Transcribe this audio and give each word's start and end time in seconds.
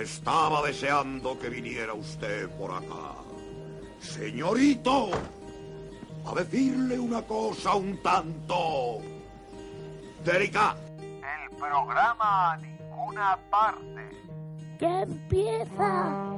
Estaba 0.00 0.66
deseando 0.66 1.38
que 1.38 1.50
viniera 1.50 1.92
usted 1.92 2.48
por 2.56 2.70
acá. 2.70 3.16
Señorito, 4.00 5.10
a 6.24 6.34
decirle 6.36 6.98
una 6.98 7.20
cosa 7.20 7.74
un 7.74 7.98
tanto 8.02 9.02
delicada. 10.24 10.78
El 10.98 11.54
programa 11.54 12.52
a 12.52 12.56
ninguna 12.56 13.38
parte. 13.50 14.08
¡Que 14.78 15.00
empieza! 15.02 16.30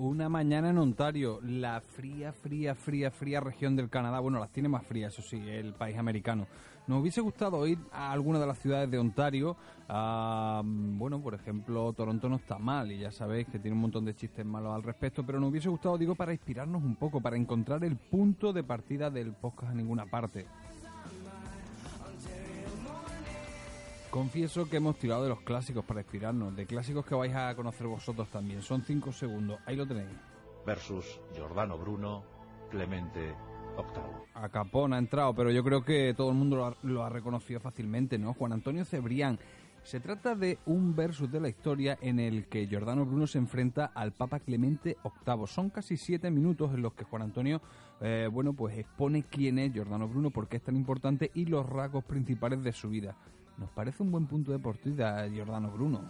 Una 0.00 0.28
mañana 0.28 0.70
en 0.70 0.78
Ontario, 0.78 1.40
la 1.42 1.80
fría, 1.80 2.32
fría, 2.32 2.76
fría, 2.76 3.10
fría 3.10 3.40
región 3.40 3.74
del 3.74 3.90
Canadá. 3.90 4.20
Bueno, 4.20 4.38
las 4.38 4.52
tiene 4.52 4.68
más 4.68 4.86
frías, 4.86 5.12
eso 5.12 5.22
sí, 5.22 5.42
el 5.48 5.74
país 5.74 5.98
americano. 5.98 6.46
Nos 6.86 7.00
hubiese 7.00 7.20
gustado 7.20 7.66
ir 7.66 7.80
a 7.90 8.12
alguna 8.12 8.38
de 8.38 8.46
las 8.46 8.60
ciudades 8.60 8.88
de 8.92 8.96
Ontario. 8.96 9.56
a, 9.88 10.62
bueno, 10.64 11.20
por 11.20 11.34
ejemplo, 11.34 11.92
Toronto 11.94 12.28
no 12.28 12.36
está 12.36 12.60
mal 12.60 12.92
y 12.92 12.98
ya 13.00 13.10
sabéis 13.10 13.48
que 13.48 13.58
tiene 13.58 13.74
un 13.74 13.80
montón 13.80 14.04
de 14.04 14.14
chistes 14.14 14.46
malos 14.46 14.72
al 14.72 14.84
respecto, 14.84 15.26
pero 15.26 15.40
nos 15.40 15.50
hubiese 15.50 15.68
gustado, 15.68 15.98
digo, 15.98 16.14
para 16.14 16.32
inspirarnos 16.32 16.80
un 16.84 16.94
poco, 16.94 17.20
para 17.20 17.36
encontrar 17.36 17.82
el 17.82 17.96
punto 17.96 18.52
de 18.52 18.62
partida 18.62 19.10
del 19.10 19.32
podcast 19.32 19.72
en 19.72 19.78
ninguna 19.78 20.06
parte. 20.06 20.46
Confieso 24.10 24.68
que 24.68 24.78
hemos 24.78 24.96
tirado 24.96 25.22
de 25.24 25.28
los 25.28 25.42
clásicos 25.42 25.84
para 25.84 26.00
inspirarnos, 26.00 26.56
de 26.56 26.64
clásicos 26.64 27.04
que 27.04 27.14
vais 27.14 27.34
a 27.34 27.54
conocer 27.54 27.86
vosotros 27.86 28.28
también. 28.30 28.62
Son 28.62 28.82
cinco 28.82 29.12
segundos, 29.12 29.58
ahí 29.66 29.76
lo 29.76 29.86
tenéis. 29.86 30.08
versus 30.64 31.20
Giordano 31.34 31.78
Bruno, 31.78 32.24
Clemente 32.70 33.34
VIII. 33.76 34.26
A 34.34 34.48
Capón 34.48 34.92
ha 34.92 34.98
entrado, 34.98 35.34
pero 35.34 35.50
yo 35.50 35.62
creo 35.62 35.84
que 35.84 36.14
todo 36.16 36.30
el 36.30 36.36
mundo 36.36 36.56
lo 36.56 36.66
ha, 36.66 36.76
lo 36.82 37.04
ha 37.04 37.10
reconocido 37.10 37.60
fácilmente, 37.60 38.18
¿no? 38.18 38.34
Juan 38.34 38.52
Antonio 38.52 38.84
Cebrián. 38.84 39.38
Se 39.82 40.00
trata 40.00 40.34
de 40.34 40.58
un 40.66 40.94
versus 40.94 41.30
de 41.30 41.40
la 41.40 41.48
historia 41.48 41.96
en 42.02 42.18
el 42.18 42.46
que 42.48 42.66
Giordano 42.66 43.06
Bruno 43.06 43.26
se 43.26 43.38
enfrenta 43.38 43.86
al 43.94 44.12
Papa 44.12 44.40
Clemente 44.40 44.96
VIII. 45.04 45.46
Son 45.46 45.70
casi 45.70 45.96
siete 45.96 46.30
minutos 46.30 46.74
en 46.74 46.82
los 46.82 46.94
que 46.94 47.04
Juan 47.04 47.22
Antonio, 47.22 47.62
eh, 48.00 48.28
bueno, 48.30 48.52
pues 48.52 48.76
expone 48.76 49.22
quién 49.22 49.58
es 49.58 49.72
Giordano 49.72 50.08
Bruno, 50.08 50.30
por 50.30 50.48
qué 50.48 50.56
es 50.58 50.62
tan 50.62 50.76
importante 50.76 51.30
y 51.34 51.46
los 51.46 51.64
rasgos 51.66 52.04
principales 52.04 52.62
de 52.62 52.72
su 52.72 52.88
vida. 52.90 53.16
Nos 53.58 53.70
parece 53.70 54.02
un 54.04 54.12
buen 54.12 54.26
punto 54.26 54.52
de 54.52 54.58
partida 54.60 55.28
Giordano 55.28 55.70
Bruno. 55.70 56.00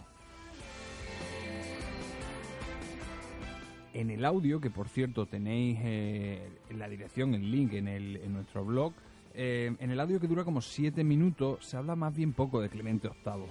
En 3.91 4.11
el 4.11 4.23
audio, 4.23 4.61
que 4.61 4.69
por 4.69 4.87
cierto 4.87 5.25
tenéis 5.25 5.79
eh, 5.81 6.47
en 6.69 6.77
la 6.77 6.87
dirección, 6.87 7.33
el 7.33 7.51
link 7.51 7.73
en, 7.73 7.87
el, 7.87 8.31
nuestro 8.31 8.63
blog, 8.63 8.93
eh, 9.33 9.75
en 9.79 9.91
el 9.91 9.99
audio 9.99 10.19
que 10.19 10.27
dura 10.27 10.43
como 10.43 10.61
7 10.61 11.03
minutos 11.03 11.65
se 11.65 11.75
habla 11.75 11.95
más 11.95 12.15
bien 12.15 12.33
poco 12.33 12.61
de 12.61 12.69
Clemente 12.69 13.09
VIII. 13.25 13.45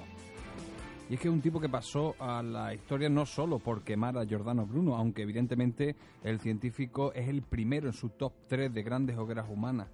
Y 1.10 1.14
es 1.14 1.20
que 1.20 1.28
es 1.28 1.34
un 1.34 1.40
tipo 1.40 1.58
que 1.60 1.68
pasó 1.68 2.14
a 2.20 2.42
la 2.42 2.74
historia 2.74 3.08
no 3.08 3.26
solo 3.26 3.58
por 3.58 3.82
quemar 3.82 4.16
a 4.16 4.26
Giordano 4.26 4.64
Bruno, 4.64 4.94
aunque 4.94 5.22
evidentemente 5.22 5.96
el 6.22 6.38
científico 6.38 7.12
es 7.14 7.28
el 7.28 7.42
primero 7.42 7.88
en 7.88 7.94
su 7.94 8.10
top 8.10 8.32
3 8.46 8.72
de 8.72 8.82
grandes 8.82 9.16
hogueras 9.16 9.46
humanas. 9.50 9.88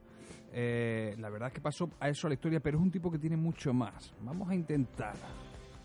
Eh, 0.57 1.17
la 1.19 1.31
verdad 1.31 1.49
es 1.49 1.55
que 1.55 1.61
pasó 1.61 1.91
a 1.99 2.09
eso 2.09 2.29
a 2.29 2.31
la 2.31 2.35
historia, 2.35 2.61
pero 2.61 2.79
es 2.79 2.83
un 2.85 2.91
tipo 2.93 3.11
que 3.11 3.19
tiene 3.19 3.37
mucho 3.37 3.75
más. 3.75 4.15
Vamos 4.23 4.49
a 4.49 4.55
intentar 4.55 5.15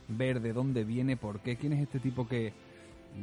ver 0.08 0.40
de 0.40 0.54
dónde 0.54 0.84
viene, 0.84 1.18
por 1.18 1.40
qué, 1.40 1.56
quién 1.56 1.74
es 1.74 1.82
este 1.82 2.00
tipo 2.00 2.28
que 2.28 2.54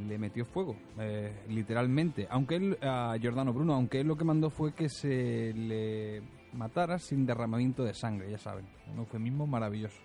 le 0.08 0.18
metió 0.18 0.44
fuego, 0.44 0.76
eh, 0.98 1.44
literalmente. 1.48 2.26
Aunque 2.30 2.56
él, 2.56 2.78
a 2.82 3.16
Giordano 3.20 3.52
Bruno, 3.52 3.74
aunque 3.74 4.00
él 4.00 4.08
lo 4.08 4.16
que 4.16 4.24
mandó 4.24 4.50
fue 4.50 4.74
que 4.74 4.88
se 4.88 5.52
le 5.54 6.20
matara 6.52 6.98
sin 6.98 7.24
derramamiento 7.24 7.84
de 7.84 7.94
sangre, 7.94 8.28
ya 8.28 8.38
saben. 8.38 8.66
Un 8.92 8.98
eufemismo 8.98 9.46
maravilloso. 9.46 10.00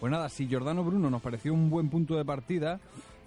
Pues 0.00 0.10
nada, 0.10 0.30
si 0.30 0.46
Giordano 0.46 0.82
Bruno 0.82 1.10
nos 1.10 1.20
pareció 1.20 1.52
un 1.52 1.68
buen 1.68 1.90
punto 1.90 2.16
de 2.16 2.24
partida, 2.24 2.80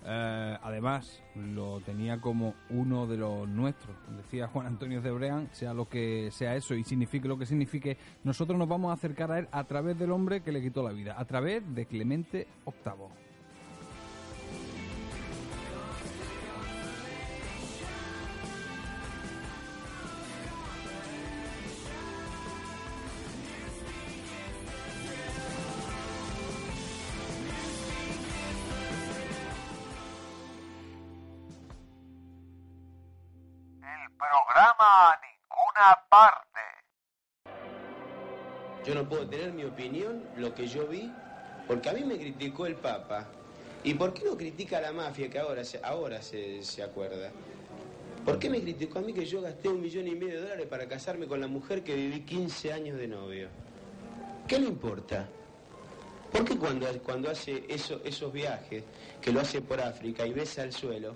eh, 0.05 0.57
además 0.61 1.21
lo 1.35 1.81
tenía 1.81 2.19
como 2.19 2.55
uno 2.69 3.07
de 3.07 3.17
los 3.17 3.47
nuestros, 3.47 3.95
decía 4.15 4.47
Juan 4.47 4.67
Antonio 4.67 5.01
Cebreán, 5.01 5.49
sea 5.51 5.73
lo 5.73 5.87
que 5.89 6.29
sea 6.31 6.55
eso 6.55 6.75
y 6.75 6.83
signifique 6.83 7.27
lo 7.27 7.37
que 7.37 7.45
signifique, 7.45 7.97
nosotros 8.23 8.57
nos 8.57 8.67
vamos 8.67 8.91
a 8.91 8.93
acercar 8.93 9.31
a 9.31 9.39
él 9.39 9.47
a 9.51 9.63
través 9.65 9.97
del 9.99 10.11
hombre 10.11 10.41
que 10.41 10.51
le 10.51 10.61
quitó 10.61 10.83
la 10.83 10.91
vida, 10.91 11.15
a 11.17 11.25
través 11.25 11.63
de 11.75 11.85
Clemente 11.85 12.47
VIII. 12.65 13.28
Programa 34.79 35.11
a 35.11 35.19
ninguna 35.21 35.99
parte. 36.09 36.59
Yo 38.85 38.95
no 38.95 39.07
puedo 39.07 39.27
tener 39.27 39.51
mi 39.51 39.65
opinión, 39.65 40.23
lo 40.37 40.53
que 40.55 40.67
yo 40.67 40.87
vi, 40.87 41.11
porque 41.67 41.89
a 41.89 41.93
mí 41.93 42.03
me 42.03 42.17
criticó 42.17 42.65
el 42.65 42.75
Papa. 42.75 43.27
¿Y 43.83 43.93
por 43.93 44.13
qué 44.13 44.23
no 44.25 44.35
critica 44.35 44.77
a 44.77 44.81
la 44.81 44.91
mafia 44.91 45.29
que 45.29 45.39
ahora 45.39 45.63
se, 45.63 45.79
ahora 45.83 46.21
se, 46.21 46.63
se 46.63 46.83
acuerda? 46.83 47.31
¿Por 48.25 48.39
qué 48.39 48.49
me 48.49 48.61
criticó 48.61 48.99
a 48.99 49.01
mí 49.01 49.13
que 49.13 49.25
yo 49.25 49.41
gasté 49.41 49.69
un 49.69 49.81
millón 49.81 50.07
y 50.07 50.15
medio 50.15 50.35
de 50.35 50.41
dólares 50.41 50.67
para 50.67 50.87
casarme 50.87 51.27
con 51.27 51.39
la 51.39 51.47
mujer 51.47 51.83
que 51.83 51.95
viví 51.95 52.21
15 52.25 52.73
años 52.73 52.97
de 52.97 53.07
novio? 53.07 53.49
¿Qué 54.47 54.59
le 54.59 54.67
importa? 54.67 55.27
¿Por 56.31 56.45
qué 56.45 56.57
cuando, 56.57 56.87
cuando 57.01 57.29
hace 57.31 57.65
eso- 57.69 58.01
esos 58.03 58.31
viajes, 58.31 58.83
que 59.21 59.31
lo 59.31 59.39
hace 59.41 59.61
por 59.61 59.79
África 59.81 60.25
y 60.25 60.33
besa 60.33 60.63
el 60.63 60.73
suelo, 60.73 61.15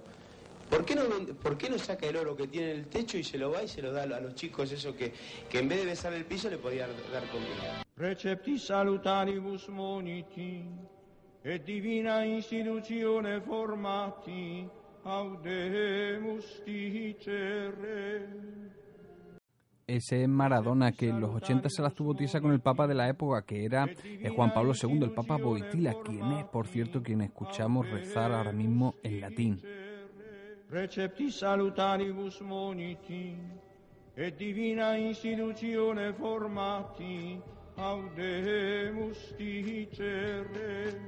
¿por 0.74 0.86
qué, 0.86 0.96
no, 0.96 1.04
¿por 1.36 1.58
qué 1.58 1.70
no 1.70 1.78
saca 1.78 2.08
el 2.08 2.18
oro 2.18 2.36
que 2.36 2.48
tiene 2.48 2.72
en 2.72 2.78
el 2.80 2.88
techo 2.88 3.18
y 3.18 3.24
se 3.24 3.38
lo 3.38 3.52
va 3.52 3.64
y 3.64 3.68
se 3.68 3.82
lo 3.82 3.92
da 3.92 4.04
a 4.04 4.22
los 4.22 4.34
chicos 4.34 4.72
esos 4.72 4.96
que, 4.96 5.14
que 5.50 5.60
en 5.60 5.70
vez 5.70 5.80
de 5.80 5.86
besar 5.86 6.14
el 6.14 6.26
piso 6.26 6.50
le 6.50 6.58
podía 6.58 6.88
dar 6.88 7.28
comida? 7.30 7.86
Precepti 7.94 8.58
salutaribus 8.58 9.70
moniti, 9.70 10.66
e 11.44 11.60
divina 11.60 12.26
istituzione 12.26 13.42
formati, 13.42 14.68
audemus 15.04 16.64
dicere. 16.66 18.28
Ese 19.86 20.24
es 20.24 20.30
Maradona 20.30 20.94
que 20.94 21.10
en 21.10 21.20
los 21.20 21.36
80 21.36 21.70
se 21.70 21.82
las 21.82 21.94
tuvo 21.94 22.16
tiesa 22.16 22.40
con 22.40 22.52
el 22.52 22.62
Papa 22.62 22.88
de 22.88 22.96
la 22.96 23.10
época, 23.10 23.44
que 23.44 23.66
era 23.66 23.86
eh, 23.86 24.30
Juan 24.30 24.54
Pablo 24.54 24.72
II, 24.82 25.04
el 25.04 25.12
Papa 25.12 25.36
Boitila, 25.38 25.94
quien 26.04 26.32
es, 26.32 26.46
por 26.46 26.68
cierto, 26.68 27.04
quien 27.04 27.22
escuchamos 27.22 27.90
rezar 27.90 28.32
ahora 28.32 28.54
mismo 28.54 28.96
en 29.04 29.20
latín. 29.20 29.62
recepti 30.70 31.32
salutaribus 31.32 32.40
moniti, 32.42 33.38
et 34.16 34.38
divina 34.38 34.96
institutione 34.96 36.14
formati, 36.14 37.42
audemus 37.76 39.34
dicere. 39.38 41.00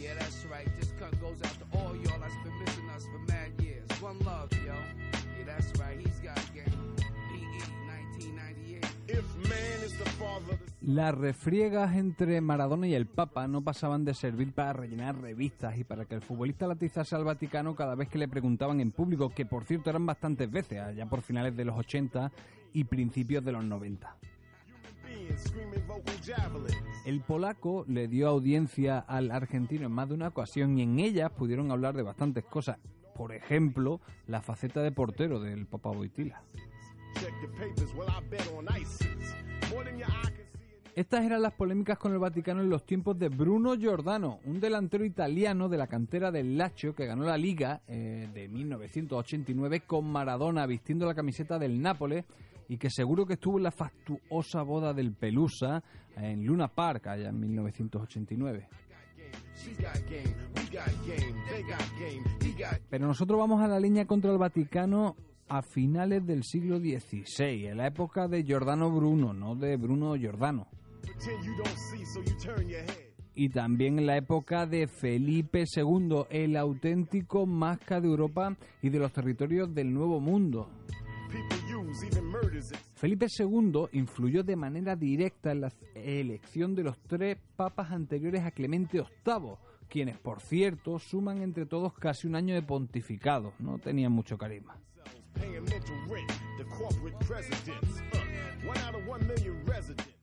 Yeah, 0.00 0.14
that's 0.18 0.44
right. 0.46 0.68
This 0.78 0.92
cut 0.98 1.20
goes 1.20 1.40
out 1.44 1.56
to 1.60 1.78
all 1.78 1.96
y'all 1.96 2.18
that's 2.20 2.34
been 2.42 2.58
missing. 2.58 2.71
Las 10.84 11.14
refriegas 11.14 11.94
entre 11.94 12.40
Maradona 12.40 12.88
y 12.88 12.94
el 12.94 13.06
Papa 13.06 13.46
no 13.46 13.62
pasaban 13.62 14.04
de 14.04 14.14
servir 14.14 14.52
para 14.52 14.72
rellenar 14.72 15.20
revistas 15.20 15.78
y 15.78 15.84
para 15.84 16.06
que 16.06 16.16
el 16.16 16.22
futbolista 16.22 16.66
latizase 16.66 17.14
al 17.14 17.22
Vaticano 17.22 17.76
cada 17.76 17.94
vez 17.94 18.08
que 18.08 18.18
le 18.18 18.26
preguntaban 18.26 18.80
en 18.80 18.90
público, 18.90 19.28
que 19.28 19.46
por 19.46 19.64
cierto 19.64 19.90
eran 19.90 20.06
bastantes 20.06 20.50
veces, 20.50 20.80
allá 20.80 21.06
por 21.06 21.22
finales 21.22 21.56
de 21.56 21.64
los 21.64 21.78
80 21.78 22.32
y 22.72 22.82
principios 22.82 23.44
de 23.44 23.52
los 23.52 23.64
90. 23.64 24.16
El 27.04 27.20
polaco 27.20 27.84
le 27.86 28.08
dio 28.08 28.28
audiencia 28.28 28.98
al 28.98 29.30
argentino 29.30 29.86
en 29.86 29.92
más 29.92 30.08
de 30.08 30.14
una 30.14 30.28
ocasión 30.28 30.76
y 30.78 30.82
en 30.82 30.98
ellas 30.98 31.30
pudieron 31.30 31.70
hablar 31.70 31.94
de 31.94 32.02
bastantes 32.02 32.44
cosas. 32.44 32.78
Por 33.14 33.32
ejemplo, 33.32 34.00
la 34.26 34.42
faceta 34.42 34.82
de 34.82 34.90
portero 34.90 35.38
del 35.38 35.64
Papa 35.66 35.90
Boitila. 35.90 36.42
Estas 40.94 41.24
eran 41.24 41.40
las 41.40 41.54
polémicas 41.54 41.96
con 41.96 42.12
el 42.12 42.18
Vaticano 42.18 42.60
en 42.60 42.68
los 42.68 42.84
tiempos 42.84 43.18
de 43.18 43.30
Bruno 43.30 43.76
Giordano, 43.76 44.40
un 44.44 44.60
delantero 44.60 45.06
italiano 45.06 45.70
de 45.70 45.78
la 45.78 45.86
cantera 45.86 46.30
del 46.30 46.58
Lazio 46.58 46.94
que 46.94 47.06
ganó 47.06 47.24
la 47.24 47.38
Liga 47.38 47.80
eh, 47.88 48.28
de 48.34 48.46
1989 48.48 49.84
con 49.86 50.04
Maradona 50.04 50.66
vistiendo 50.66 51.06
la 51.06 51.14
camiseta 51.14 51.58
del 51.58 51.80
Nápoles 51.80 52.26
y 52.68 52.76
que 52.76 52.90
seguro 52.90 53.24
que 53.24 53.34
estuvo 53.34 53.56
en 53.56 53.64
la 53.64 53.70
fastuosa 53.70 54.60
boda 54.60 54.92
del 54.92 55.14
Pelusa 55.14 55.82
en 56.14 56.44
Luna 56.44 56.68
Park 56.68 57.06
allá 57.06 57.30
en 57.30 57.40
1989. 57.40 58.68
Pero 62.90 63.06
nosotros 63.06 63.38
vamos 63.38 63.62
a 63.62 63.68
la 63.68 63.80
línea 63.80 64.04
contra 64.04 64.30
el 64.30 64.36
Vaticano 64.36 65.16
a 65.48 65.62
finales 65.62 66.26
del 66.26 66.44
siglo 66.44 66.78
XVI, 66.78 67.66
en 67.66 67.78
la 67.78 67.86
época 67.86 68.28
de 68.28 68.44
Giordano 68.44 68.90
Bruno, 68.90 69.32
no 69.32 69.54
de 69.54 69.76
Bruno 69.76 70.16
Giordano. 70.16 70.66
Y 73.34 73.48
también 73.48 73.98
en 73.98 74.06
la 74.06 74.16
época 74.16 74.66
de 74.66 74.86
Felipe 74.86 75.64
II, 75.74 76.24
el 76.30 76.56
auténtico 76.56 77.46
masca 77.46 78.00
de 78.00 78.08
Europa 78.08 78.56
y 78.82 78.90
de 78.90 78.98
los 78.98 79.12
territorios 79.12 79.74
del 79.74 79.92
Nuevo 79.92 80.20
Mundo. 80.20 80.68
Felipe 82.94 83.26
II 83.38 83.88
influyó 83.92 84.42
de 84.42 84.56
manera 84.56 84.96
directa 84.96 85.52
en 85.52 85.62
la 85.62 85.72
elección 85.94 86.74
de 86.74 86.82
los 86.82 86.98
tres 86.98 87.38
papas 87.56 87.90
anteriores 87.90 88.42
a 88.44 88.50
Clemente 88.50 88.98
VIII, 89.24 89.56
quienes, 89.88 90.18
por 90.18 90.40
cierto, 90.40 90.98
suman 90.98 91.42
entre 91.42 91.66
todos 91.66 91.94
casi 91.94 92.26
un 92.26 92.36
año 92.36 92.54
de 92.54 92.62
pontificado. 92.62 93.54
No 93.58 93.78
tenían 93.78 94.12
mucho 94.12 94.36
carisma. 94.36 94.76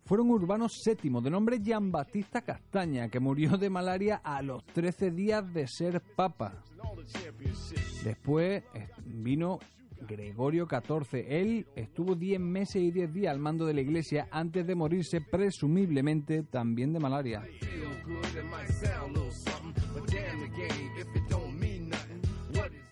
Fueron 0.10 0.32
Urbanos 0.32 0.82
VII, 0.84 1.22
de 1.22 1.30
nombre 1.30 1.60
Gian 1.64 1.92
Battista 1.92 2.42
Castaña, 2.42 3.10
que 3.10 3.20
murió 3.20 3.60
de 3.60 3.70
malaria 3.70 4.20
a 4.24 4.42
los 4.42 4.66
13 4.66 5.12
días 5.12 5.54
de 5.54 5.68
ser 5.68 6.02
papa. 6.02 6.64
Después 8.04 8.64
eh, 8.74 8.88
vino 9.06 9.60
Gregorio 10.08 10.68
XIV. 10.68 11.26
Él 11.30 11.68
estuvo 11.76 12.16
10 12.16 12.40
meses 12.40 12.78
y 12.78 12.90
10 12.90 13.14
días 13.14 13.32
al 13.32 13.40
mando 13.40 13.68
de 13.68 13.76
la 13.76 13.82
iglesia 13.82 14.28
antes 14.32 14.66
de 14.66 14.74
morirse, 14.74 15.22
presumiblemente 15.22 16.42
también 16.42 16.92
de 16.92 17.00
malaria. 17.00 17.44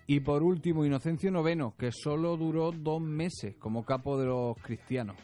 Y 0.06 0.20
por 0.20 0.44
último, 0.44 0.84
Inocencio 0.84 1.32
IX, 1.32 1.74
que 1.76 1.90
solo 1.90 2.36
duró 2.36 2.70
dos 2.70 3.02
meses 3.02 3.56
como 3.56 3.84
capo 3.84 4.16
de 4.20 4.26
los 4.26 4.56
cristianos. 4.62 5.16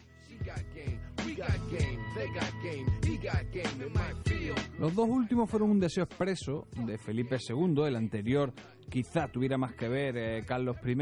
Los 4.79 4.93
dos 4.95 5.09
últimos 5.09 5.49
fueron 5.49 5.71
un 5.71 5.79
deseo 5.79 6.03
expreso 6.03 6.67
de 6.85 6.97
Felipe 6.97 7.37
II, 7.37 7.83
el 7.85 7.95
anterior 7.95 8.53
quizá 8.89 9.27
tuviera 9.27 9.57
más 9.57 9.73
que 9.73 9.87
ver 9.87 10.17
eh, 10.17 10.43
Carlos 10.45 10.77
I. 10.85 10.95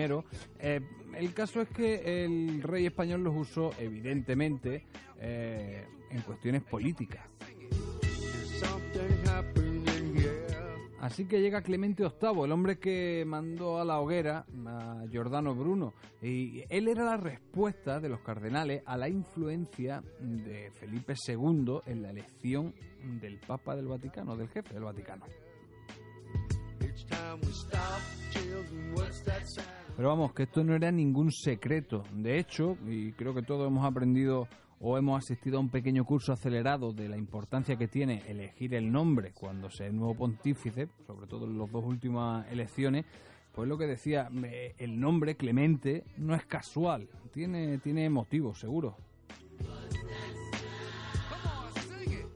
Eh, 0.60 0.82
el 1.16 1.34
caso 1.34 1.62
es 1.62 1.70
que 1.70 2.26
el 2.26 2.62
rey 2.62 2.86
español 2.86 3.24
los 3.24 3.36
usó 3.36 3.72
evidentemente 3.80 4.86
eh, 5.20 5.86
en 6.10 6.22
cuestiones 6.22 6.64
políticas. 6.64 7.26
Así 11.04 11.26
que 11.26 11.42
llega 11.42 11.62
Clemente 11.62 12.02
VIII, 12.02 12.46
el 12.46 12.52
hombre 12.54 12.80
que 12.80 13.26
mandó 13.28 13.78
a 13.78 13.84
la 13.84 14.00
hoguera 14.00 14.46
a 14.66 15.04
Giordano 15.12 15.54
Bruno. 15.54 15.94
Y 16.22 16.64
él 16.70 16.88
era 16.88 17.04
la 17.04 17.18
respuesta 17.18 18.00
de 18.00 18.08
los 18.08 18.22
cardenales 18.22 18.84
a 18.86 18.96
la 18.96 19.10
influencia 19.10 20.02
de 20.22 20.72
Felipe 20.72 21.16
II 21.28 21.80
en 21.88 22.04
la 22.04 22.10
elección 22.10 22.74
del 23.20 23.38
Papa 23.40 23.76
del 23.76 23.90
Vaticano, 23.90 24.38
del 24.38 24.48
jefe 24.48 24.74
del 24.76 24.84
Vaticano. 24.84 25.26
Pero 29.98 30.08
vamos, 30.08 30.32
que 30.32 30.44
esto 30.44 30.64
no 30.64 30.74
era 30.74 30.90
ningún 30.90 31.34
secreto. 31.34 32.04
De 32.14 32.40
hecho, 32.40 32.78
y 32.88 33.12
creo 33.12 33.34
que 33.34 33.42
todos 33.42 33.68
hemos 33.68 33.84
aprendido 33.84 34.48
o 34.86 34.98
hemos 34.98 35.24
asistido 35.24 35.58
a 35.58 35.62
un 35.62 35.70
pequeño 35.70 36.04
curso 36.04 36.34
acelerado 36.34 36.92
de 36.92 37.08
la 37.08 37.16
importancia 37.16 37.78
que 37.78 37.88
tiene 37.88 38.22
elegir 38.28 38.76
el 38.76 38.92
nombre 38.92 39.32
cuando 39.32 39.70
se 39.70 39.88
es 39.88 39.94
nuevo 39.94 40.14
pontífice, 40.14 40.90
sobre 41.08 41.26
todo 41.26 41.46
en 41.46 41.58
las 41.58 41.72
dos 41.72 41.86
últimas 41.86 42.46
elecciones, 42.52 43.06
pues 43.54 43.70
lo 43.70 43.78
que 43.78 43.88
decía, 43.88 44.30
el 44.78 45.00
nombre 45.00 45.36
Clemente 45.36 46.04
no 46.18 46.36
es 46.36 46.46
casual, 46.46 47.08
tiene, 47.32 47.78
tiene 47.78 48.10
motivo, 48.10 48.54
seguro. 48.54 48.98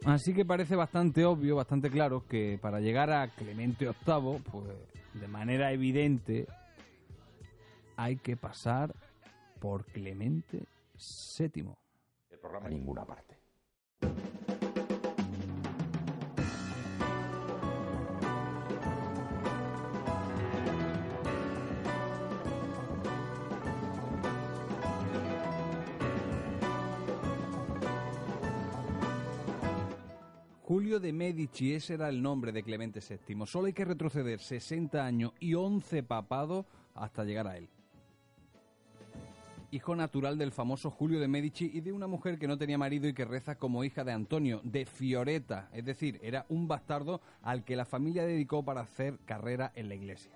Así 0.05 0.33
que 0.33 0.45
parece 0.45 0.77
bastante 0.77 1.25
obvio, 1.25 1.57
bastante 1.57 1.89
claro, 1.89 2.25
que 2.29 2.57
para 2.61 2.79
llegar 2.79 3.11
a 3.11 3.27
Clemente 3.27 3.85
VIII, 3.85 4.39
pues 4.49 4.67
de 5.15 5.27
manera 5.27 5.73
evidente, 5.73 6.47
hay 7.97 8.15
que 8.15 8.37
pasar 8.37 8.95
por 9.59 9.83
Clemente 9.83 10.63
VII 11.37 11.73
a 12.55 12.69
ninguna 12.69 13.05
parte. 13.05 13.35
Julio 30.63 30.99
de 30.99 31.13
Medici, 31.13 31.73
ese 31.73 31.93
era 31.93 32.09
el 32.09 32.21
nombre 32.21 32.51
de 32.51 32.61
Clemente 32.61 32.99
VII. 32.99 33.45
Solo 33.45 33.67
hay 33.67 33.73
que 33.73 33.85
retroceder 33.85 34.39
60 34.39 35.05
años 35.05 35.31
y 35.39 35.53
11 35.53 36.03
papados 36.03 36.65
hasta 36.93 37.23
llegar 37.23 37.47
a 37.47 37.57
él 37.57 37.69
hijo 39.71 39.95
natural 39.95 40.37
del 40.37 40.51
famoso 40.51 40.89
Julio 40.89 41.19
de 41.19 41.27
Medici 41.27 41.69
y 41.73 41.81
de 41.81 41.91
una 41.91 42.07
mujer 42.07 42.39
que 42.39 42.47
no 42.47 42.57
tenía 42.57 42.77
marido 42.77 43.07
y 43.07 43.13
que 43.13 43.25
reza 43.25 43.55
como 43.55 43.83
hija 43.83 44.03
de 44.03 44.13
Antonio, 44.13 44.61
de 44.63 44.85
Fioretta, 44.85 45.69
es 45.73 45.85
decir, 45.85 46.19
era 46.23 46.45
un 46.49 46.67
bastardo 46.67 47.21
al 47.41 47.63
que 47.63 47.75
la 47.75 47.85
familia 47.85 48.25
dedicó 48.25 48.63
para 48.63 48.81
hacer 48.81 49.19
carrera 49.25 49.71
en 49.75 49.89
la 49.89 49.95
iglesia. 49.95 50.31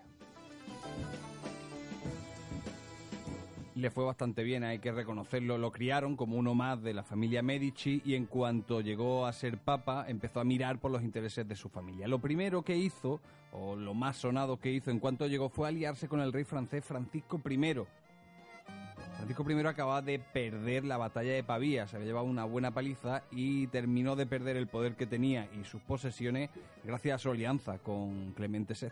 Le 3.74 3.90
fue 3.90 4.04
bastante 4.04 4.44
bien, 4.44 4.66
hay 4.66 4.80
que 4.80 4.92
reconocerlo, 4.92 5.58
lo 5.58 5.72
criaron 5.72 6.18
como 6.18 6.36
uno 6.36 6.54
más 6.54 6.84
de 6.84 6.94
la 6.94 7.04
familia 7.04 7.42
Medici 7.42 8.02
y 8.04 8.16
en 8.16 8.26
cuanto 8.26 8.82
llegó 8.82 9.26
a 9.26 9.32
ser 9.32 9.58
papa 9.58 10.06
empezó 10.10 10.42
a 10.42 10.44
mirar 10.44 10.78
por 10.80 10.92
los 10.92 11.02
intereses 11.04 11.48
de 11.48 11.56
su 11.56 11.70
familia. 11.70 12.10
Lo 12.10 12.20
primero 12.20 12.64
que 12.64 12.76
hizo, 12.76 13.22
o 13.54 13.78
lo 13.78 13.94
más 13.94 14.18
sonado 14.18 14.60
que 14.60 14.74
hizo 14.74 14.92
en 14.92 15.00
cuanto 15.00 15.26
llegó, 15.26 15.48
fue 15.48 15.70
aliarse 15.70 16.10
con 16.10 16.20
el 16.20 16.34
rey 16.34 16.44
francés 16.44 16.84
Francisco 16.84 17.42
I, 17.50 17.58
Francisco 19.22 19.46
I 19.48 19.68
acababa 19.68 20.02
de 20.02 20.18
perder 20.18 20.84
la 20.84 20.98
batalla 20.98 21.32
de 21.32 21.44
Pavía, 21.44 21.88
se 21.88 21.96
había 21.96 22.08
llevado 22.08 22.26
una 22.26 22.44
buena 22.44 22.72
paliza 22.72 23.22
y 23.30 23.68
terminó 23.68 24.16
de 24.16 24.26
perder 24.26 24.58
el 24.58 24.68
poder 24.68 24.96
que 24.96 25.06
tenía 25.06 25.48
y 25.54 25.64
sus 25.64 25.80
posesiones 25.80 26.50
gracias 26.84 27.16
a 27.16 27.18
su 27.20 27.30
alianza 27.30 27.78
con 27.78 28.34
Clemente 28.34 28.74
VII. 28.74 28.90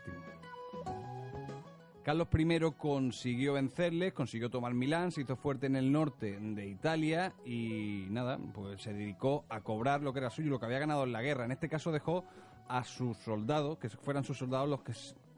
Carlos 2.04 2.28
I 2.32 2.72
consiguió 2.78 3.54
vencerles, 3.54 4.14
consiguió 4.14 4.52
tomar 4.52 4.76
Milán, 4.76 5.12
se 5.12 5.22
hizo 5.22 5.36
fuerte 5.36 5.66
en 5.66 5.76
el 5.76 5.92
norte 5.92 6.38
de 6.40 6.68
Italia 6.68 7.34
y 7.44 8.06
nada, 8.12 8.38
pues 8.54 8.84
se 8.84 8.94
dedicó 8.94 9.46
a 9.50 9.62
cobrar 9.62 10.02
lo 10.02 10.14
que 10.14 10.20
era 10.20 10.30
suyo, 10.30 10.52
lo 10.52 10.60
que 10.60 10.68
había 10.68 10.78
ganado 10.78 11.06
en 11.06 11.12
la 11.12 11.24
guerra. 11.24 11.46
En 11.46 11.52
este 11.52 11.70
caso 11.70 11.92
dejó 11.92 12.24
a 12.68 12.84
sus 12.84 13.18
soldados, 13.18 13.80
que 13.80 13.90
fueran 13.90 14.24
sus 14.24 14.38
soldados 14.38 14.70
los 14.70 14.82
que 14.84 14.94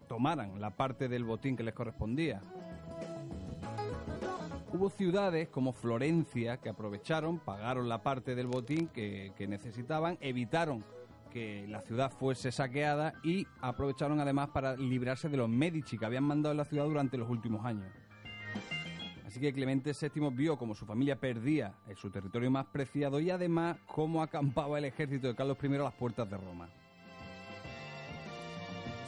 tomaran 0.10 0.60
la 0.60 0.72
parte 0.72 1.08
del 1.08 1.24
botín 1.24 1.56
que 1.56 1.64
les 1.64 1.74
correspondía. 1.74 2.42
Hubo 4.74 4.90
ciudades 4.90 5.50
como 5.50 5.74
Florencia 5.74 6.58
que 6.58 6.70
aprovecharon, 6.70 7.40
pagaron 7.40 7.90
la 7.90 8.02
parte 8.02 8.36
del 8.36 8.48
botín 8.48 8.88
que, 8.88 9.34
necesitaban, 9.50 10.18
evitaron 10.22 10.82
que 11.30 11.68
la 11.68 11.82
ciudad 11.82 12.10
fuese 12.10 12.54
saqueada 12.54 13.14
y 13.22 13.46
aprovecharon 13.60 14.22
además 14.22 14.50
para 14.50 14.78
librarse 14.78 15.28
de 15.28 15.36
los 15.36 15.50
Medici 15.50 15.98
que 15.98 16.06
habían 16.06 16.24
mandado 16.24 16.54
en 16.54 16.58
la 16.58 16.66
ciudad 16.66 16.86
durante 16.86 17.18
los 17.18 17.30
últimos 17.30 17.66
años. 17.66 17.92
Así 19.26 19.42
que 19.42 19.54
Clemente 19.54 19.92
VII 19.92 20.30
vio 20.30 20.58
como 20.58 20.74
su 20.74 20.86
familia 20.86 21.20
perdía 21.20 21.74
su 21.96 22.10
territorio 22.10 22.50
más 22.50 22.66
preciado 22.68 23.20
y 23.20 23.30
además 23.30 23.78
cómo 23.88 24.24
acampaba 24.24 24.78
el 24.78 24.86
ejército 24.86 25.28
de 25.28 25.36
Carlos 25.36 25.58
I 25.62 25.76
a 25.76 25.80
las 25.80 25.94
puertas 25.94 26.30
de 26.30 26.38
Roma. 26.38 26.70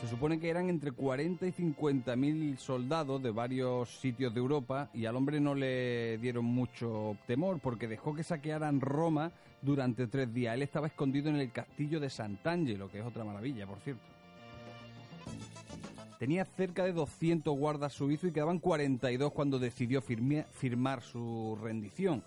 Se 0.03 0.09
supone 0.09 0.37
que 0.37 0.49
eran 0.49 0.67
entre 0.67 0.91
40 0.91 1.47
y 1.47 1.53
50 1.53 2.17
mil 2.17 2.57
soldados 2.57 3.23
de 3.23 3.31
varios 3.31 4.01
sitios 4.01 4.33
de 4.33 4.41
Europa 4.41 4.89
y 4.93 5.05
al 5.05 5.15
hombre 5.15 5.39
no 5.39 5.55
le 5.55 6.17
dieron 6.17 6.43
mucho 6.43 7.15
temor 7.25 7.61
porque 7.61 7.87
dejó 7.87 8.13
que 8.13 8.21
saquearan 8.21 8.81
Roma 8.81 9.31
durante 9.61 10.07
tres 10.07 10.33
días. 10.33 10.55
Él 10.55 10.61
estaba 10.61 10.87
escondido 10.87 11.29
en 11.29 11.37
el 11.37 11.53
castillo 11.53 12.01
de 12.01 12.09
Sant'Angelo, 12.09 12.91
que 12.91 12.99
es 12.99 13.05
otra 13.05 13.23
maravilla, 13.23 13.65
por 13.65 13.79
cierto. 13.79 14.03
Tenía 16.19 16.43
cerca 16.43 16.83
de 16.83 16.91
200 16.91 17.57
guardas 17.57 17.93
suizos 17.93 18.29
y 18.29 18.33
quedaban 18.33 18.59
42 18.59 19.31
cuando 19.31 19.57
decidió 19.57 20.01
firmar 20.01 21.01
su 21.01 21.57
rendición. 21.63 22.21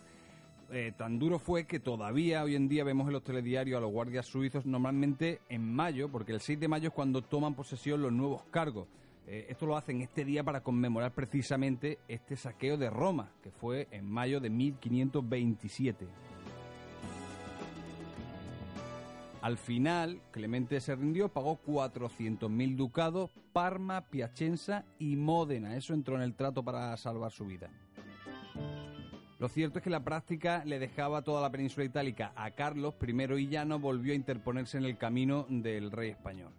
Eh, 0.72 0.92
tan 0.96 1.18
duro 1.18 1.38
fue 1.38 1.64
que 1.64 1.78
todavía 1.78 2.42
hoy 2.42 2.56
en 2.56 2.68
día 2.68 2.82
vemos 2.82 3.06
en 3.06 3.12
los 3.12 3.22
telediarios 3.22 3.78
a 3.78 3.80
los 3.80 3.92
guardias 3.92 4.26
suizos 4.26 4.66
normalmente 4.66 5.40
en 5.48 5.62
mayo, 5.62 6.08
porque 6.10 6.32
el 6.32 6.40
6 6.40 6.58
de 6.58 6.68
mayo 6.68 6.88
es 6.88 6.94
cuando 6.94 7.22
toman 7.22 7.54
posesión 7.54 8.02
los 8.02 8.12
nuevos 8.12 8.42
cargos. 8.50 8.88
Eh, 9.28 9.46
esto 9.48 9.66
lo 9.66 9.76
hacen 9.76 10.02
este 10.02 10.24
día 10.24 10.42
para 10.42 10.62
conmemorar 10.62 11.12
precisamente 11.12 11.98
este 12.08 12.36
saqueo 12.36 12.76
de 12.76 12.90
Roma, 12.90 13.30
que 13.42 13.50
fue 13.50 13.86
en 13.92 14.10
mayo 14.10 14.40
de 14.40 14.50
1527. 14.50 16.06
Al 19.42 19.56
final, 19.58 20.20
Clemente 20.32 20.80
se 20.80 20.96
rindió, 20.96 21.28
pagó 21.28 21.60
400.000 21.64 22.74
ducados, 22.74 23.30
Parma, 23.52 24.00
Piacenza 24.00 24.84
y 24.98 25.14
Módena. 25.14 25.76
Eso 25.76 25.94
entró 25.94 26.16
en 26.16 26.22
el 26.22 26.34
trato 26.34 26.64
para 26.64 26.96
salvar 26.96 27.30
su 27.30 27.46
vida. 27.46 27.70
Lo 29.38 29.48
cierto 29.48 29.78
es 29.78 29.84
que 29.84 29.90
la 29.90 30.02
práctica 30.02 30.62
le 30.64 30.78
dejaba 30.78 31.20
toda 31.20 31.42
la 31.42 31.50
península 31.50 31.84
itálica 31.84 32.32
a 32.36 32.52
Carlos 32.52 32.94
I 33.06 33.34
y 33.34 33.48
ya 33.48 33.66
no 33.66 33.78
volvió 33.78 34.14
a 34.14 34.16
interponerse 34.16 34.78
en 34.78 34.84
el 34.84 34.96
camino 34.96 35.44
del 35.50 35.90
rey 35.90 36.10
español. 36.10 36.52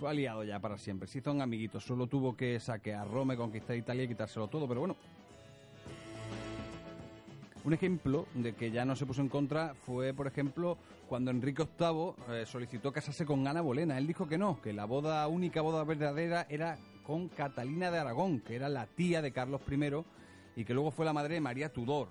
Fue 0.00 0.10
aliado 0.10 0.42
ya 0.42 0.58
para 0.58 0.76
siempre, 0.76 1.06
se 1.06 1.18
hizo 1.18 1.30
un 1.30 1.40
amiguito, 1.40 1.78
solo 1.78 2.08
tuvo 2.08 2.36
que 2.36 2.58
saquear 2.58 3.08
Roma, 3.08 3.36
conquistar 3.36 3.76
Italia 3.76 4.04
y 4.04 4.08
quitárselo 4.08 4.48
todo, 4.48 4.66
pero 4.66 4.80
bueno. 4.80 4.96
Un 7.62 7.72
ejemplo 7.72 8.26
de 8.34 8.54
que 8.54 8.72
ya 8.72 8.84
no 8.84 8.96
se 8.96 9.06
puso 9.06 9.22
en 9.22 9.28
contra 9.28 9.74
fue, 9.86 10.12
por 10.12 10.26
ejemplo, 10.26 10.76
cuando 11.08 11.30
Enrique 11.30 11.62
VIII 11.78 12.14
eh, 12.28 12.44
solicitó 12.44 12.92
casarse 12.92 13.24
con 13.24 13.46
Ana 13.46 13.62
Bolena. 13.62 13.96
Él 13.96 14.06
dijo 14.06 14.26
que 14.28 14.36
no, 14.36 14.60
que 14.60 14.72
la 14.72 14.84
boda 14.84 15.26
única, 15.28 15.62
boda 15.62 15.84
verdadera, 15.84 16.44
era 16.50 16.76
con 17.06 17.28
Catalina 17.28 17.90
de 17.90 17.98
Aragón, 17.98 18.40
que 18.40 18.56
era 18.56 18.68
la 18.68 18.86
tía 18.86 19.22
de 19.22 19.32
Carlos 19.32 19.62
I 19.70 19.76
y 20.56 20.64
que 20.64 20.74
luego 20.74 20.90
fue 20.90 21.04
la 21.04 21.12
madre 21.12 21.34
de 21.34 21.40
María 21.40 21.72
Tudor. 21.72 22.08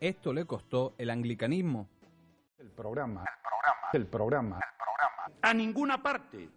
Esto 0.00 0.32
le 0.32 0.44
costó 0.44 0.94
el 0.98 1.10
anglicanismo. 1.10 1.88
El 2.58 2.70
programa. 2.70 3.24
El 3.24 3.36
programa. 3.42 3.90
El 3.92 4.06
programa. 4.06 4.56
El 4.56 4.76
programa. 4.76 5.40
A 5.42 5.54
ninguna 5.54 6.02
parte. 6.02 6.48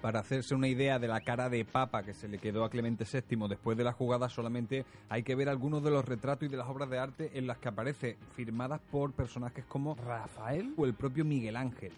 Para 0.00 0.20
hacerse 0.20 0.54
una 0.54 0.68
idea 0.68 0.98
de 0.98 1.08
la 1.08 1.22
cara 1.22 1.48
de 1.48 1.64
papa 1.64 2.02
que 2.02 2.12
se 2.12 2.28
le 2.28 2.36
quedó 2.36 2.64
a 2.64 2.68
Clemente 2.68 3.06
VII 3.10 3.48
después 3.48 3.74
de 3.78 3.84
la 3.84 3.92
jugada, 3.92 4.28
solamente 4.28 4.84
hay 5.08 5.22
que 5.22 5.34
ver 5.34 5.48
algunos 5.48 5.82
de 5.82 5.90
los 5.90 6.04
retratos 6.04 6.46
y 6.46 6.50
de 6.50 6.58
las 6.58 6.68
obras 6.68 6.90
de 6.90 6.98
arte 6.98 7.30
en 7.32 7.46
las 7.46 7.56
que 7.56 7.68
aparece, 7.68 8.18
firmadas 8.36 8.82
por 8.90 9.12
personajes 9.12 9.64
como 9.64 9.94
Rafael 9.94 10.74
o 10.76 10.84
el 10.84 10.92
propio 10.92 11.24
Miguel 11.24 11.56
Ángel. 11.56 11.92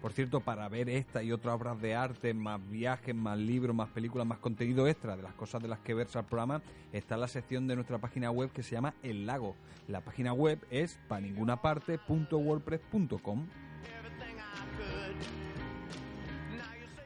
Por 0.00 0.12
cierto, 0.12 0.40
para 0.40 0.68
ver 0.68 0.88
esta 0.88 1.22
y 1.22 1.30
otras 1.30 1.54
obras 1.54 1.80
de 1.80 1.94
arte, 1.94 2.32
más 2.32 2.58
viajes, 2.70 3.14
más 3.14 3.38
libros, 3.38 3.76
más 3.76 3.90
películas, 3.90 4.26
más 4.26 4.38
contenido 4.38 4.88
extra 4.88 5.14
de 5.16 5.22
las 5.22 5.34
cosas 5.34 5.62
de 5.62 5.68
las 5.68 5.80
que 5.80 5.92
versa 5.92 6.20
el 6.20 6.24
programa, 6.24 6.62
está 6.92 7.18
la 7.18 7.28
sección 7.28 7.68
de 7.68 7.74
nuestra 7.74 7.98
página 7.98 8.30
web 8.30 8.50
que 8.50 8.62
se 8.62 8.74
llama 8.74 8.94
El 9.02 9.26
Lago. 9.26 9.56
La 9.88 10.00
página 10.00 10.32
web 10.32 10.58
es 10.70 10.98
paningunaparte.wordpress.com. 11.08 13.46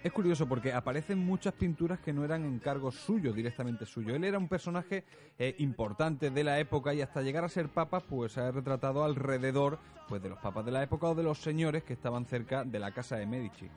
Es 0.05 0.13
curioso 0.13 0.47
porque 0.47 0.71
aparecen 0.71 1.19
muchas 1.19 1.55
pinturas 1.55 1.99
que 1.99 2.13
no 2.13 2.27
eran 2.27 2.45
encargos 2.45 2.95
suyos, 2.95 3.35
directamente 3.35 3.87
suyos. 3.87 4.15
Él 4.15 4.25
era 4.25 4.37
un 4.37 4.49
personaje 4.49 5.05
eh, 5.39 5.55
importante 5.61 6.29
de 6.29 6.45
la 6.45 6.61
época 6.61 6.93
y 6.93 7.01
hasta 7.01 7.23
llegar 7.23 7.43
a 7.43 7.49
ser 7.49 7.71
papa, 7.71 8.01
pues 8.01 8.33
se 8.33 8.43
ha 8.43 8.51
retratado 8.51 9.03
alrededor 9.03 9.79
pues, 10.07 10.23
de 10.23 10.29
los 10.29 10.39
papas 10.41 10.67
de 10.67 10.73
la 10.73 10.83
época 10.83 11.07
o 11.07 11.15
de 11.15 11.23
los 11.23 11.39
señores 11.39 11.85
que 11.85 11.95
estaban 11.95 12.27
cerca 12.27 12.65
de 12.65 12.79
la 12.79 12.93
casa 12.93 13.17
de 13.17 13.25
Medici. 13.25 13.71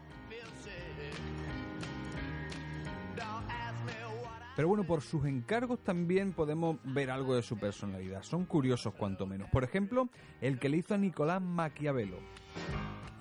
Pero 4.57 4.67
bueno, 4.67 4.83
por 4.83 5.01
sus 5.03 5.23
encargos 5.25 5.79
también 5.79 6.33
podemos 6.33 6.77
ver 6.83 7.09
algo 7.09 7.35
de 7.35 7.41
su 7.41 7.57
personalidad. 7.57 8.23
Son 8.23 8.43
curiosos 8.43 8.93
cuanto 8.95 9.25
menos. 9.25 9.49
Por 9.49 9.63
ejemplo, 9.63 10.09
el 10.41 10.59
que 10.59 10.67
le 10.67 10.75
hizo 10.75 10.93
a 10.93 10.97
Nicolás 10.97 11.41
Maquiavelo. 11.41 12.17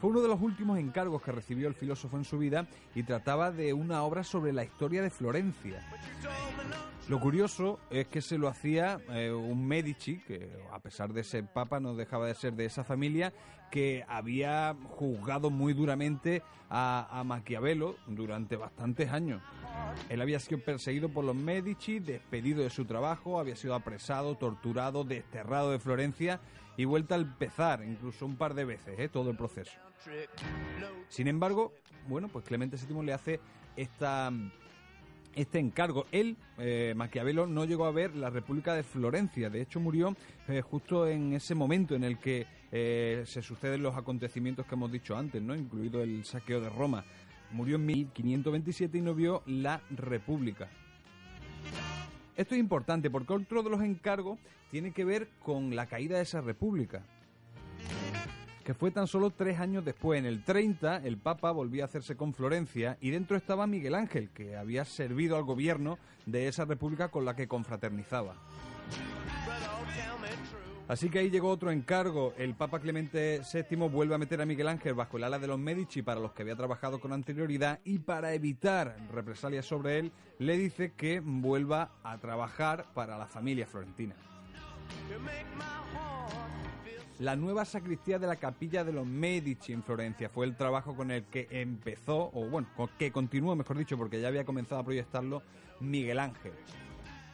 Fue 0.00 0.10
uno 0.10 0.20
de 0.20 0.28
los 0.28 0.40
últimos 0.42 0.78
encargos 0.78 1.22
que 1.22 1.32
recibió 1.32 1.68
el 1.68 1.74
filósofo 1.74 2.16
en 2.18 2.24
su 2.24 2.38
vida 2.38 2.66
y 2.94 3.02
trataba 3.02 3.50
de 3.50 3.72
una 3.72 4.02
obra 4.02 4.24
sobre 4.24 4.52
la 4.52 4.62
historia 4.62 5.02
de 5.02 5.10
Florencia. 5.10 5.82
Lo 7.08 7.18
curioso 7.18 7.78
es 7.88 8.08
que 8.08 8.20
se 8.20 8.36
lo 8.36 8.48
hacía 8.48 8.98
eh, 9.08 9.30
un 9.30 9.66
Medici, 9.66 10.18
que 10.18 10.50
a 10.72 10.80
pesar 10.80 11.12
de 11.12 11.24
ser 11.24 11.46
papa 11.46 11.80
no 11.80 11.94
dejaba 11.94 12.26
de 12.26 12.34
ser 12.34 12.54
de 12.54 12.66
esa 12.66 12.84
familia, 12.84 13.32
que 13.70 14.04
había 14.08 14.76
juzgado 14.90 15.50
muy 15.50 15.72
duramente 15.72 16.42
a, 16.68 17.08
a 17.10 17.24
Maquiavelo 17.24 17.96
durante 18.06 18.56
bastantes 18.56 19.10
años. 19.10 19.40
Él 20.08 20.20
había 20.20 20.38
sido 20.38 20.60
perseguido 20.60 21.08
por 21.08 21.24
los 21.24 21.34
Medici, 21.34 21.98
despedido 21.98 22.62
de 22.62 22.70
su 22.70 22.84
trabajo, 22.84 23.40
había 23.40 23.56
sido 23.56 23.74
apresado, 23.74 24.36
torturado, 24.36 25.04
desterrado 25.04 25.72
de 25.72 25.78
Florencia 25.78 26.40
y 26.76 26.84
vuelta 26.84 27.14
a 27.14 27.18
empezar, 27.18 27.82
incluso 27.84 28.26
un 28.26 28.36
par 28.36 28.54
de 28.54 28.64
veces, 28.64 28.98
¿eh? 28.98 29.08
todo 29.08 29.30
el 29.30 29.36
proceso. 29.36 29.72
Sin 31.08 31.26
embargo, 31.26 31.72
bueno, 32.08 32.28
pues 32.28 32.44
Clemente 32.44 32.76
VII 32.76 33.02
le 33.02 33.12
hace 33.12 33.40
esta, 33.76 34.30
este 35.34 35.58
encargo. 35.58 36.06
Él, 36.12 36.36
eh, 36.58 36.92
Maquiavelo, 36.94 37.46
no 37.46 37.64
llegó 37.64 37.86
a 37.86 37.90
ver 37.90 38.14
la 38.14 38.30
República 38.30 38.74
de 38.74 38.84
Florencia. 38.84 39.50
De 39.50 39.62
hecho, 39.62 39.80
murió 39.80 40.14
eh, 40.46 40.60
justo 40.60 41.08
en 41.08 41.32
ese 41.32 41.54
momento 41.54 41.94
en 41.94 42.04
el 42.04 42.18
que 42.18 42.46
se 42.70 43.40
suceden 43.40 43.82
los 43.82 43.96
acontecimientos 43.96 44.66
que 44.66 44.74
hemos 44.74 44.92
dicho 44.92 45.16
antes, 45.16 45.40
¿no? 45.40 45.54
incluido 45.54 46.02
el 46.02 46.26
saqueo 46.26 46.60
de 46.60 46.68
Roma. 46.68 47.06
Murió 47.52 47.76
en 47.76 47.86
1527 47.86 48.98
y 48.98 49.00
no 49.00 49.14
vio 49.14 49.42
la 49.46 49.80
República. 49.90 50.68
Esto 52.36 52.54
es 52.54 52.60
importante 52.60 53.10
porque 53.10 53.32
otro 53.32 53.62
de 53.62 53.70
los 53.70 53.80
encargos 53.80 54.38
tiene 54.70 54.92
que 54.92 55.04
ver 55.04 55.28
con 55.42 55.74
la 55.74 55.86
caída 55.86 56.16
de 56.16 56.22
esa 56.22 56.42
república, 56.42 57.02
que 58.62 58.74
fue 58.74 58.90
tan 58.90 59.06
solo 59.06 59.30
tres 59.30 59.58
años 59.58 59.84
después. 59.84 60.18
En 60.18 60.26
el 60.26 60.42
30, 60.42 60.98
el 60.98 61.16
Papa 61.16 61.50
volvió 61.50 61.82
a 61.82 61.86
hacerse 61.86 62.16
con 62.16 62.34
Florencia 62.34 62.98
y 63.00 63.10
dentro 63.10 63.36
estaba 63.36 63.66
Miguel 63.66 63.94
Ángel, 63.94 64.28
que 64.30 64.56
había 64.56 64.84
servido 64.84 65.36
al 65.36 65.44
gobierno 65.44 65.98
de 66.26 66.48
esa 66.48 66.66
república 66.66 67.08
con 67.08 67.24
la 67.24 67.34
que 67.34 67.48
confraternizaba. 67.48 68.34
Así 70.88 71.10
que 71.10 71.18
ahí 71.18 71.30
llegó 71.30 71.50
otro 71.50 71.72
encargo. 71.72 72.32
El 72.38 72.54
Papa 72.54 72.78
Clemente 72.78 73.40
VII 73.52 73.88
vuelve 73.88 74.14
a 74.14 74.18
meter 74.18 74.40
a 74.40 74.46
Miguel 74.46 74.68
Ángel 74.68 74.94
bajo 74.94 75.16
el 75.16 75.24
ala 75.24 75.40
de 75.40 75.48
los 75.48 75.58
Medici 75.58 76.02
para 76.02 76.20
los 76.20 76.32
que 76.32 76.42
había 76.42 76.54
trabajado 76.54 77.00
con 77.00 77.12
anterioridad 77.12 77.80
y 77.84 77.98
para 77.98 78.34
evitar 78.34 78.96
represalias 79.12 79.66
sobre 79.66 79.98
él, 79.98 80.12
le 80.38 80.56
dice 80.56 80.92
que 80.92 81.18
vuelva 81.18 81.90
a 82.04 82.18
trabajar 82.18 82.86
para 82.94 83.18
la 83.18 83.26
familia 83.26 83.66
florentina. 83.66 84.14
La 87.18 87.34
nueva 87.34 87.64
sacristía 87.64 88.20
de 88.20 88.28
la 88.28 88.36
capilla 88.36 88.84
de 88.84 88.92
los 88.92 89.06
Medici 89.06 89.72
en 89.72 89.82
Florencia 89.82 90.28
fue 90.28 90.46
el 90.46 90.54
trabajo 90.54 90.94
con 90.94 91.10
el 91.10 91.24
que 91.24 91.48
empezó, 91.50 92.30
o 92.32 92.48
bueno, 92.48 92.68
que 92.98 93.10
continuó, 93.10 93.56
mejor 93.56 93.78
dicho, 93.78 93.96
porque 93.96 94.20
ya 94.20 94.28
había 94.28 94.44
comenzado 94.44 94.82
a 94.82 94.84
proyectarlo 94.84 95.42
Miguel 95.80 96.20
Ángel. 96.20 96.52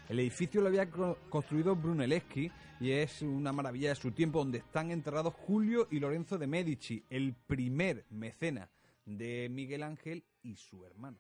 El 0.09 0.19
edificio 0.19 0.61
lo 0.61 0.69
había 0.69 0.91
construido 0.91 1.77
Brunelleschi 1.77 2.51
y 2.81 2.91
es 2.91 3.23
una 3.23 3.53
maravilla 3.53 3.91
de 3.91 3.95
su 3.95 4.11
tiempo 4.11 4.41
donde 4.41 4.59
están 4.59 4.91
enterrados 4.91 5.35
Julio 5.35 5.89
y 5.91 6.01
Lorenzo 6.01 6.37
de 6.39 6.47
Medici, 6.47 7.05
el 7.09 7.35
primer 7.35 8.05
mecena 8.11 8.69
de 9.07 9.49
Miguel 9.51 9.83
Ángel 9.83 10.25
y 10.43 10.57
su 10.57 10.85
hermano. 10.85 11.19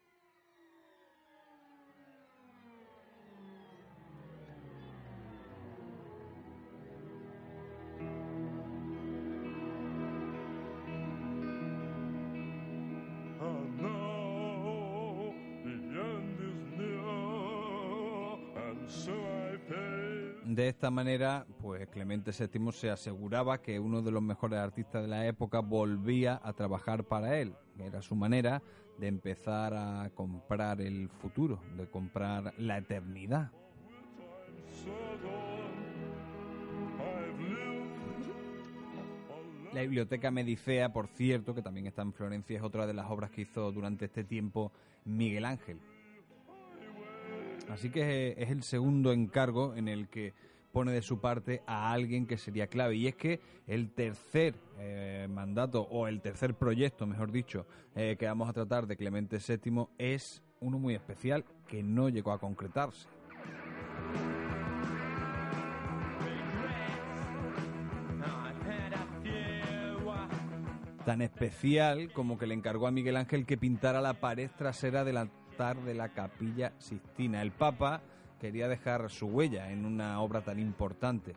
De 20.52 20.68
esta 20.68 20.90
manera, 20.90 21.46
pues 21.62 21.88
Clemente 21.88 22.30
VII 22.30 22.72
se 22.72 22.90
aseguraba 22.90 23.62
que 23.62 23.80
uno 23.80 24.02
de 24.02 24.10
los 24.10 24.20
mejores 24.20 24.58
artistas 24.58 25.00
de 25.00 25.08
la 25.08 25.26
época 25.26 25.60
volvía 25.60 26.42
a 26.44 26.52
trabajar 26.52 27.04
para 27.04 27.38
él. 27.38 27.54
Era 27.78 28.02
su 28.02 28.14
manera 28.14 28.62
de 28.98 29.06
empezar 29.06 29.72
a 29.72 30.10
comprar 30.14 30.82
el 30.82 31.08
futuro, 31.08 31.58
de 31.78 31.88
comprar 31.88 32.52
la 32.58 32.76
eternidad. 32.76 33.50
La 39.72 39.80
biblioteca 39.80 40.30
Medicea, 40.30 40.92
por 40.92 41.06
cierto, 41.08 41.54
que 41.54 41.62
también 41.62 41.86
está 41.86 42.02
en 42.02 42.12
Florencia, 42.12 42.58
es 42.58 42.62
otra 42.62 42.86
de 42.86 42.92
las 42.92 43.10
obras 43.10 43.30
que 43.30 43.40
hizo 43.40 43.72
durante 43.72 44.04
este 44.04 44.22
tiempo 44.22 44.70
Miguel 45.06 45.46
Ángel. 45.46 45.80
Así 47.72 47.88
que 47.88 48.34
es 48.36 48.50
el 48.50 48.62
segundo 48.64 49.12
encargo 49.12 49.74
en 49.74 49.88
el 49.88 50.08
que 50.08 50.34
pone 50.72 50.92
de 50.92 51.00
su 51.00 51.20
parte 51.20 51.62
a 51.66 51.90
alguien 51.90 52.26
que 52.26 52.36
sería 52.36 52.66
clave. 52.66 52.96
Y 52.96 53.06
es 53.06 53.14
que 53.14 53.40
el 53.66 53.90
tercer 53.94 54.54
eh, 54.78 55.26
mandato, 55.30 55.80
o 55.80 56.06
el 56.06 56.20
tercer 56.20 56.52
proyecto, 56.54 57.06
mejor 57.06 57.32
dicho, 57.32 57.66
eh, 57.94 58.16
que 58.18 58.26
vamos 58.26 58.50
a 58.50 58.52
tratar 58.52 58.86
de 58.86 58.98
Clemente 58.98 59.38
VII 59.38 59.86
es 59.96 60.42
uno 60.60 60.78
muy 60.78 60.94
especial 60.94 61.46
que 61.66 61.82
no 61.82 62.10
llegó 62.10 62.32
a 62.32 62.38
concretarse. 62.38 63.08
tan 71.06 71.20
especial 71.20 72.12
como 72.12 72.38
que 72.38 72.46
le 72.46 72.54
encargó 72.54 72.86
a 72.86 72.92
Miguel 72.92 73.16
Ángel 73.16 73.44
que 73.44 73.56
pintara 73.56 74.00
la 74.00 74.14
pared 74.14 74.48
trasera 74.56 75.02
del 75.02 75.16
de 75.62 75.94
la 75.94 76.08
capilla 76.08 76.72
Sistina. 76.78 77.40
El 77.40 77.52
Papa 77.52 78.00
quería 78.40 78.66
dejar 78.66 79.08
su 79.10 79.26
huella 79.26 79.70
en 79.70 79.86
una 79.86 80.20
obra 80.20 80.40
tan 80.42 80.58
importante. 80.58 81.34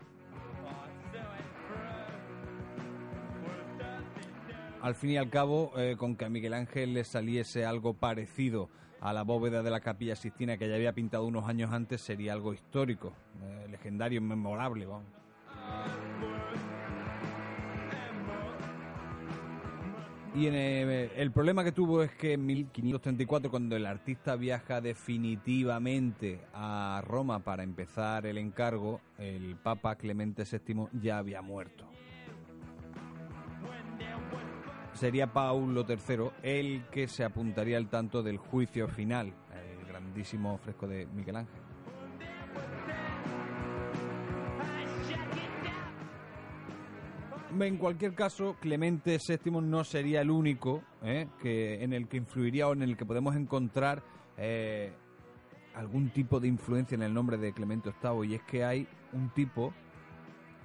Al 4.81 4.95
fin 4.95 5.11
y 5.11 5.17
al 5.17 5.29
cabo, 5.29 5.73
eh, 5.77 5.95
con 5.95 6.15
que 6.15 6.25
a 6.25 6.29
Miguel 6.29 6.55
Ángel 6.55 6.95
le 6.95 7.03
saliese 7.03 7.65
algo 7.65 7.93
parecido 7.93 8.69
a 8.99 9.13
la 9.13 9.21
bóveda 9.21 9.61
de 9.61 9.69
la 9.69 9.79
capilla 9.79 10.15
Sistina 10.15 10.57
que 10.57 10.67
ya 10.67 10.75
había 10.75 10.93
pintado 10.93 11.25
unos 11.25 11.47
años 11.47 11.71
antes, 11.71 12.01
sería 12.01 12.33
algo 12.33 12.51
histórico, 12.51 13.13
eh, 13.43 13.67
legendario, 13.69 14.21
memorable. 14.21 14.87
Vamos. 14.87 15.05
Y 20.35 20.47
eh, 20.47 21.11
el 21.15 21.31
problema 21.31 21.63
que 21.63 21.71
tuvo 21.71 22.03
es 22.03 22.11
que 22.11 22.33
en 22.33 22.45
1534, 22.45 23.49
cuando 23.49 23.77
el 23.77 23.85
artista 23.85 24.35
viaja 24.35 24.81
definitivamente 24.81 26.41
a 26.53 27.01
Roma 27.05 27.39
para 27.39 27.63
empezar 27.63 28.25
el 28.25 28.37
encargo, 28.37 28.99
el 29.17 29.55
Papa 29.55 29.95
Clemente 29.95 30.43
VII 30.43 30.89
ya 31.01 31.19
había 31.19 31.41
muerto. 31.41 31.85
Sería 34.91 35.31
Paulo 35.31 35.85
III 35.87 36.31
el 36.43 36.83
que 36.91 37.07
se 37.07 37.23
apuntaría 37.23 37.77
al 37.77 37.87
tanto 37.87 38.21
del 38.21 38.37
juicio 38.37 38.89
final, 38.89 39.27
el 39.27 39.85
grandísimo 39.87 40.57
fresco 40.57 40.85
de 40.85 41.05
Miguel 41.07 41.37
Ángel. 41.37 41.64
En 47.57 47.77
cualquier 47.77 48.13
caso, 48.13 48.57
Clemente 48.59 49.17
VII 49.17 49.61
no 49.61 49.83
sería 49.83 50.21
el 50.21 50.29
único 50.29 50.83
¿eh? 51.03 51.27
que, 51.41 51.83
en 51.83 51.93
el 51.93 52.07
que 52.07 52.17
influiría 52.17 52.67
o 52.67 52.73
en 52.73 52.81
el 52.81 52.97
que 52.97 53.05
podemos 53.05 53.35
encontrar 53.35 54.03
eh, 54.37 54.91
algún 55.73 56.09
tipo 56.09 56.39
de 56.39 56.47
influencia 56.49 56.95
en 56.95 57.03
el 57.03 57.13
nombre 57.13 57.37
de 57.37 57.53
Clemente 57.53 57.91
VIII. 58.01 58.29
Y 58.29 58.35
es 58.35 58.41
que 58.43 58.65
hay 58.65 58.87
un 59.13 59.29
tipo 59.29 59.73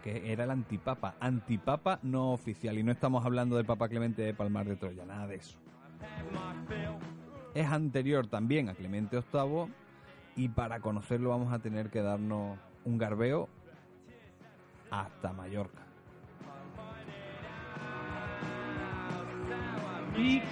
que 0.02 0.32
era 0.32 0.44
el 0.44 0.50
antipapa, 0.50 1.14
antipapa 1.20 2.00
no 2.02 2.32
oficial. 2.32 2.78
Y 2.78 2.82
no 2.82 2.90
estamos 2.90 3.24
hablando 3.24 3.56
del 3.56 3.66
Papa 3.66 3.88
Clemente 3.88 4.22
de 4.22 4.34
Palmar 4.34 4.66
de 4.66 4.76
Troya, 4.76 5.04
nada 5.04 5.26
de 5.26 5.36
eso. 5.36 5.58
Es 7.54 7.66
anterior 7.66 8.26
también 8.26 8.68
a 8.68 8.74
Clemente 8.74 9.20
VIII 9.32 9.72
y 10.36 10.48
para 10.48 10.80
conocerlo 10.80 11.30
vamos 11.30 11.52
a 11.52 11.58
tener 11.60 11.90
que 11.90 12.02
darnos 12.02 12.58
un 12.84 12.98
garbeo 12.98 13.48
hasta 14.90 15.32
Mallorca. 15.32 15.89
Tic 20.14 20.42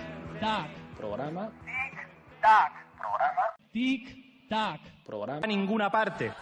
tac. 0.40 0.70
Programa. 0.96 1.50
Tic 1.50 1.94
tac. 2.40 2.72
Programa. 2.96 3.44
Tic 3.72 4.48
tac. 4.48 4.80
Programa. 5.04 5.40
A 5.42 5.46
ninguna 5.46 5.90
parte. 5.90 6.32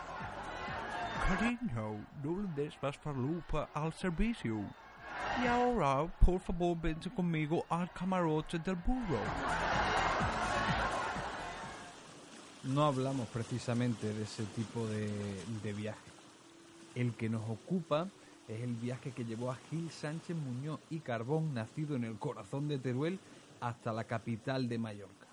Cariño, 1.27 2.07
no 2.23 2.43
le 2.43 2.49
des 2.55 2.75
más 2.83 2.97
farlupa 2.99 3.69
al 3.75 3.93
servicio. 3.93 4.61
Y 5.43 5.47
ahora, 5.47 6.07
por 6.25 6.39
favor, 6.41 6.77
vente 6.81 7.11
conmigo 7.11 7.65
al 7.69 7.91
camarote 7.93 8.59
del 8.59 8.77
burro. 8.77 9.19
No 12.65 12.85
hablamos 12.85 13.27
precisamente 13.29 14.13
de 14.13 14.23
ese 14.23 14.45
tipo 14.45 14.87
de, 14.87 15.11
de 15.63 15.73
viaje. 15.73 15.99
El 16.95 17.15
que 17.15 17.29
nos 17.29 17.49
ocupa 17.49 18.09
es 18.49 18.61
el 18.61 18.75
viaje 18.75 19.11
que 19.11 19.25
llevó 19.25 19.51
a 19.51 19.57
Gil 19.71 19.91
Sánchez 19.91 20.37
Muñoz 20.37 20.81
y 20.91 21.01
Carbón, 21.01 21.55
nacido 21.55 21.97
en 21.97 22.05
el 22.05 22.19
corazón 22.19 22.69
de 22.69 22.79
Teruel, 22.79 23.19
hasta 23.61 23.93
la 23.93 24.05
capital 24.05 24.69
de 24.69 24.79
Mallorca. 24.79 25.27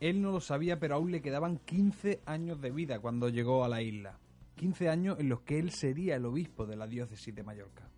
Él 0.00 0.20
no 0.20 0.32
lo 0.32 0.40
sabía, 0.40 0.80
pero 0.80 0.96
aún 0.96 1.12
le 1.12 1.22
quedaban 1.22 1.58
15 1.58 2.22
años 2.26 2.60
de 2.60 2.70
vida 2.70 2.98
cuando 2.98 3.28
llegó 3.28 3.64
a 3.64 3.68
la 3.68 3.82
isla. 3.82 4.18
15 4.56 4.88
años 4.88 5.18
en 5.20 5.28
los 5.28 5.42
que 5.42 5.58
él 5.58 5.70
sería 5.70 6.16
el 6.16 6.24
obispo 6.24 6.66
de 6.66 6.76
la 6.76 6.86
diócesis 6.86 7.34
de 7.34 7.42
Mallorca. 7.42 7.88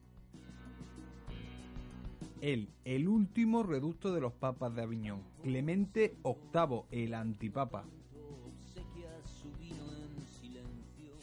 Él, 2.41 2.69
el 2.85 3.09
último 3.09 3.63
reducto 3.63 4.13
de 4.13 4.21
los 4.21 4.35
papas 4.35 4.75
de 4.75 4.83
Aviñón, 4.83 5.23
Clemente 5.43 6.15
VIII, 6.23 6.83
el 6.91 7.15
antipapa, 7.15 7.85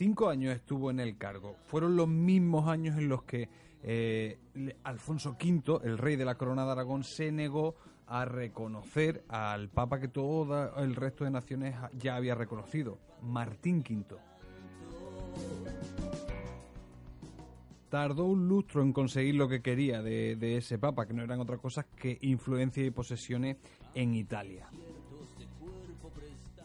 Cinco 0.01 0.29
años 0.29 0.55
estuvo 0.55 0.89
en 0.89 0.99
el 0.99 1.15
cargo. 1.15 1.57
Fueron 1.67 1.95
los 1.95 2.07
mismos 2.07 2.67
años 2.67 2.97
en 2.97 3.07
los 3.07 3.21
que 3.21 3.47
eh, 3.83 4.39
Alfonso 4.83 5.37
V, 5.39 5.79
el 5.83 5.99
rey 5.99 6.15
de 6.15 6.25
la 6.25 6.39
corona 6.39 6.65
de 6.65 6.71
Aragón, 6.71 7.03
se 7.03 7.31
negó 7.31 7.75
a 8.07 8.25
reconocer 8.25 9.23
al 9.29 9.69
papa 9.69 9.99
que 9.99 10.07
todo 10.07 10.75
el 10.77 10.95
resto 10.95 11.23
de 11.23 11.29
naciones 11.29 11.75
ya 11.99 12.15
había 12.15 12.33
reconocido, 12.33 12.97
Martín 13.21 13.83
V. 13.87 14.17
Tardó 17.89 18.25
un 18.25 18.47
lustro 18.47 18.81
en 18.81 18.93
conseguir 18.93 19.35
lo 19.35 19.47
que 19.47 19.61
quería 19.61 20.01
de, 20.01 20.57
ese 20.57 20.79
papa, 20.79 21.05
que 21.05 21.13
no 21.13 21.21
eran 21.21 21.41
otra 21.41 21.59
cosa 21.59 21.83
que 21.83 22.17
influencia 22.21 22.83
y 22.83 22.89
posesiones 22.89 23.57
en 23.93 24.15
Italia. 24.15 24.67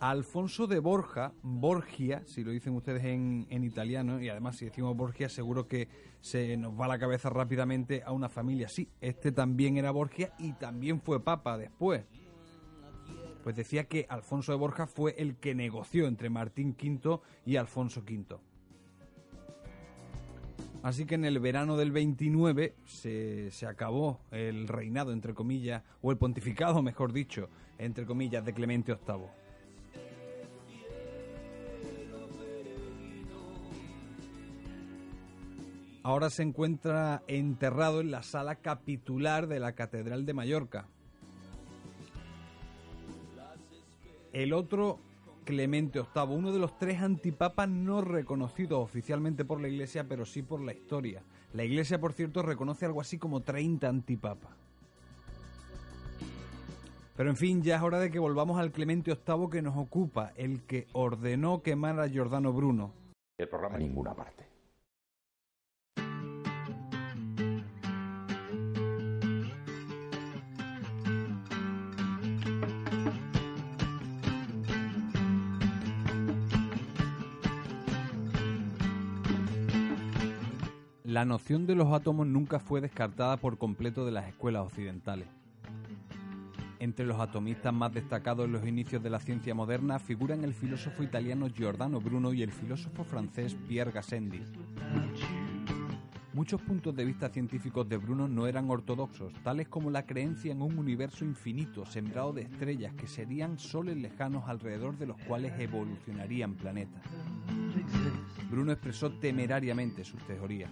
Alfonso 0.00 0.66
de 0.66 0.78
Borja, 0.78 1.32
Borgia, 1.42 2.22
si 2.26 2.44
lo 2.44 2.50
dicen 2.50 2.74
ustedes 2.74 3.04
en, 3.04 3.46
italiano, 3.64 4.20
y 4.20 4.28
además 4.28 4.56
si 4.56 4.66
decimos 4.66 4.96
Borgia 4.96 5.28
seguro 5.28 5.66
que 5.66 5.88
se 6.20 6.56
nos 6.56 6.78
va 6.78 6.86
la 6.86 6.98
cabeza 6.98 7.30
rápidamente 7.30 8.02
a 8.04 8.12
una 8.12 8.28
familia. 8.28 8.68
Sí, 8.68 8.90
este 9.00 9.32
también 9.32 9.76
era 9.76 9.90
Borgia 9.90 10.34
y 10.38 10.52
también 10.52 11.00
fue 11.00 11.22
papa 11.22 11.56
después. 11.56 12.04
Pues 13.42 13.56
decía 13.56 13.84
que 13.84 14.06
Alfonso 14.08 14.52
de 14.52 14.58
Borja 14.58 14.86
fue 14.86 15.14
el 15.18 15.36
que 15.36 15.54
negoció 15.54 16.08
entre 16.08 16.30
Martín 16.30 16.76
V 16.78 17.20
y 17.46 17.56
Alfonso 17.56 18.00
V. 18.00 18.36
Así 20.82 21.06
que 21.06 21.14
en 21.14 21.24
el 21.24 21.40
verano 21.40 21.76
del 21.76 21.90
29 21.90 22.74
se, 22.84 23.50
se, 23.50 23.66
acabó 23.66 24.20
el 24.30 24.68
reinado, 24.68 25.12
entre 25.12 25.34
comillas, 25.34 25.82
o 26.02 26.10
el 26.12 26.18
pontificado, 26.18 26.82
mejor 26.82 27.12
dicho, 27.12 27.48
entre 27.78 28.04
comillas, 28.04 28.44
de 28.44 28.52
Clemente 28.52 28.94
VIII. 28.94 29.45
Ahora 36.06 36.30
se 36.30 36.44
encuentra 36.44 37.24
enterrado 37.26 38.00
en 38.00 38.12
la 38.12 38.22
sala 38.22 38.54
capitular 38.54 39.48
de 39.48 39.58
la 39.58 39.72
Catedral 39.72 40.24
de 40.24 40.34
Mallorca. 40.34 40.86
El 44.32 44.52
otro, 44.52 45.00
Clemente 45.44 45.98
VIII, 45.98 46.36
uno 46.36 46.52
de 46.52 46.60
los 46.60 46.78
tres 46.78 47.02
antipapas 47.02 47.68
no 47.68 48.02
reconocidos 48.02 48.84
oficialmente 48.84 49.44
por 49.44 49.60
la 49.60 49.66
Iglesia, 49.66 50.06
pero 50.08 50.24
sí 50.24 50.42
por 50.42 50.60
la 50.60 50.74
historia. 50.74 51.24
La 51.52 51.64
Iglesia, 51.64 52.00
por 52.00 52.12
cierto, 52.12 52.40
reconoce 52.40 52.86
algo 52.86 53.00
así 53.00 53.18
como 53.18 53.40
30 53.40 53.88
antipapas. 53.88 54.52
Pero 57.16 57.30
en 57.30 57.36
fin, 57.36 57.62
ya 57.64 57.78
es 57.78 57.82
hora 57.82 57.98
de 57.98 58.12
que 58.12 58.20
volvamos 58.20 58.60
al 58.60 58.70
Clemente 58.70 59.12
VIII 59.12 59.50
que 59.50 59.62
nos 59.62 59.76
ocupa, 59.76 60.32
el 60.36 60.62
que 60.66 60.86
ordenó 60.92 61.62
quemar 61.62 61.98
a 61.98 62.06
Giordano 62.06 62.52
Bruno. 62.52 62.92
El 63.38 63.48
programa 63.48 63.74
a 63.74 63.78
ninguna 63.78 64.14
parte. 64.14 64.55
La 81.16 81.24
noción 81.24 81.66
de 81.66 81.74
los 81.74 81.94
átomos 81.94 82.26
nunca 82.26 82.58
fue 82.58 82.82
descartada 82.82 83.38
por 83.38 83.56
completo 83.56 84.04
de 84.04 84.12
las 84.12 84.28
escuelas 84.28 84.66
occidentales. 84.66 85.26
Entre 86.78 87.06
los 87.06 87.18
atomistas 87.18 87.72
más 87.72 87.94
destacados 87.94 88.44
en 88.44 88.52
los 88.52 88.66
inicios 88.66 89.02
de 89.02 89.08
la 89.08 89.18
ciencia 89.18 89.54
moderna 89.54 89.98
figuran 89.98 90.44
el 90.44 90.52
filósofo 90.52 91.02
italiano 91.02 91.48
Giordano 91.48 92.02
Bruno 92.02 92.34
y 92.34 92.42
el 92.42 92.52
filósofo 92.52 93.02
francés 93.02 93.56
Pierre 93.66 93.92
Gassendi. 93.92 94.42
Muchos 96.34 96.60
puntos 96.60 96.94
de 96.94 97.06
vista 97.06 97.30
científicos 97.30 97.88
de 97.88 97.96
Bruno 97.96 98.28
no 98.28 98.46
eran 98.46 98.68
ortodoxos, 98.68 99.32
tales 99.42 99.68
como 99.68 99.90
la 99.90 100.04
creencia 100.04 100.52
en 100.52 100.60
un 100.60 100.78
universo 100.78 101.24
infinito 101.24 101.86
sembrado 101.86 102.34
de 102.34 102.42
estrellas 102.42 102.92
que 102.92 103.06
serían 103.06 103.58
soles 103.58 103.96
lejanos 103.96 104.46
alrededor 104.46 104.98
de 104.98 105.06
los 105.06 105.16
cuales 105.22 105.58
evolucionarían 105.58 106.56
planetas. 106.56 107.00
Bruno 108.50 108.72
expresó 108.72 109.12
temerariamente 109.12 110.04
sus 110.04 110.22
teorías. 110.26 110.70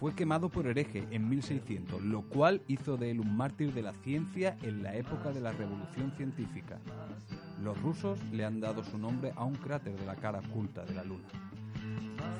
Fue 0.00 0.14
quemado 0.14 0.48
por 0.48 0.68
hereje 0.68 1.08
en 1.10 1.28
1600, 1.28 2.00
lo 2.02 2.22
cual 2.22 2.62
hizo 2.68 2.96
de 2.96 3.10
él 3.10 3.18
un 3.18 3.36
mártir 3.36 3.74
de 3.74 3.82
la 3.82 3.92
ciencia 4.04 4.56
en 4.62 4.84
la 4.84 4.94
época 4.94 5.32
de 5.32 5.40
la 5.40 5.50
revolución 5.50 6.12
científica. 6.16 6.78
Los 7.60 7.80
rusos 7.82 8.20
le 8.30 8.44
han 8.44 8.60
dado 8.60 8.84
su 8.84 8.96
nombre 8.96 9.32
a 9.34 9.42
un 9.42 9.56
cráter 9.56 9.98
de 9.98 10.06
la 10.06 10.14
cara 10.14 10.38
oculta 10.38 10.84
de 10.84 10.94
la 10.94 11.02
Luna. 11.02 11.26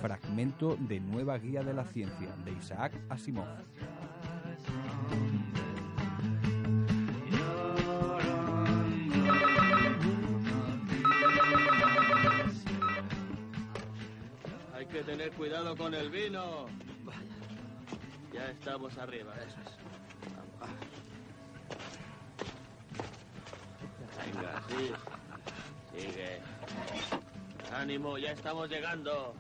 Fragmento 0.00 0.76
de 0.76 1.00
Nueva 1.00 1.36
Guía 1.38 1.64
de 1.64 1.74
la 1.74 1.84
Ciencia 1.84 2.32
de 2.44 2.52
Isaac 2.52 2.92
Asimov. 3.08 3.48
Hay 14.74 14.86
que 14.86 15.02
tener 15.02 15.32
cuidado 15.32 15.76
con 15.76 15.92
el 15.92 16.08
vino. 16.08 16.88
Ya 18.38 18.51
estamos 18.51 18.96
arriba, 18.98 19.35
eso 19.35 19.57
es. 19.66 19.72
Venga, 24.33 24.62
sí. 24.68 24.92
Sigue. 25.92 26.40
Ánimo, 27.74 28.16
ya 28.16 28.31
estamos 28.31 28.70
llegando. 28.70 29.35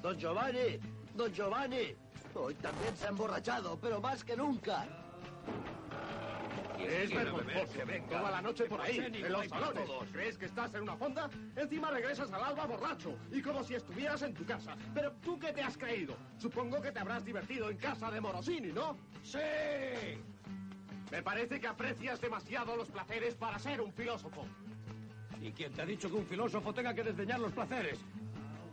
Don 0.00 0.18
Giovanni, 0.18 0.80
don 1.14 1.30
Giovanni. 1.34 1.94
Hoy 2.34 2.54
también 2.54 2.96
se 2.96 3.04
ha 3.06 3.10
emborrachado, 3.10 3.78
pero 3.78 4.00
más 4.00 4.24
que 4.24 4.36
nunca. 4.36 4.86
Es 6.84 7.14
vergonzoso. 7.14 7.78
Toda 8.08 8.30
la 8.30 8.42
noche 8.42 8.64
por 8.64 8.80
ahí, 8.80 8.98
en 8.98 9.32
los 9.32 9.46
salones. 9.48 9.88
¿Crees 10.12 10.38
que 10.38 10.46
estás 10.46 10.74
en 10.74 10.82
una 10.82 10.96
fonda? 10.96 11.28
Encima 11.56 11.90
regresas 11.90 12.32
al 12.32 12.42
alba 12.42 12.66
borracho 12.66 13.16
y 13.32 13.42
como 13.42 13.62
si 13.64 13.74
estuvieras 13.74 14.22
en 14.22 14.34
tu 14.34 14.44
casa. 14.44 14.76
Pero 14.94 15.12
tú 15.22 15.38
qué 15.38 15.52
te 15.52 15.62
has 15.62 15.76
creído? 15.76 16.16
Supongo 16.38 16.80
que 16.80 16.92
te 16.92 16.98
habrás 16.98 17.24
divertido 17.24 17.70
en 17.70 17.76
casa 17.76 18.10
de 18.10 18.20
Morosini, 18.20 18.72
¿no? 18.72 18.96
¡Sí! 19.22 19.38
Me 21.10 21.22
parece 21.22 21.60
que 21.60 21.66
aprecias 21.66 22.20
demasiado 22.20 22.76
los 22.76 22.90
placeres 22.90 23.34
para 23.34 23.58
ser 23.58 23.80
un 23.80 23.92
filósofo. 23.92 24.46
¿Y 25.40 25.52
quién 25.52 25.72
te 25.72 25.82
ha 25.82 25.86
dicho 25.86 26.08
que 26.08 26.16
un 26.16 26.26
filósofo 26.26 26.72
tenga 26.72 26.94
que 26.94 27.02
desdeñar 27.02 27.38
los 27.38 27.52
placeres? 27.52 28.00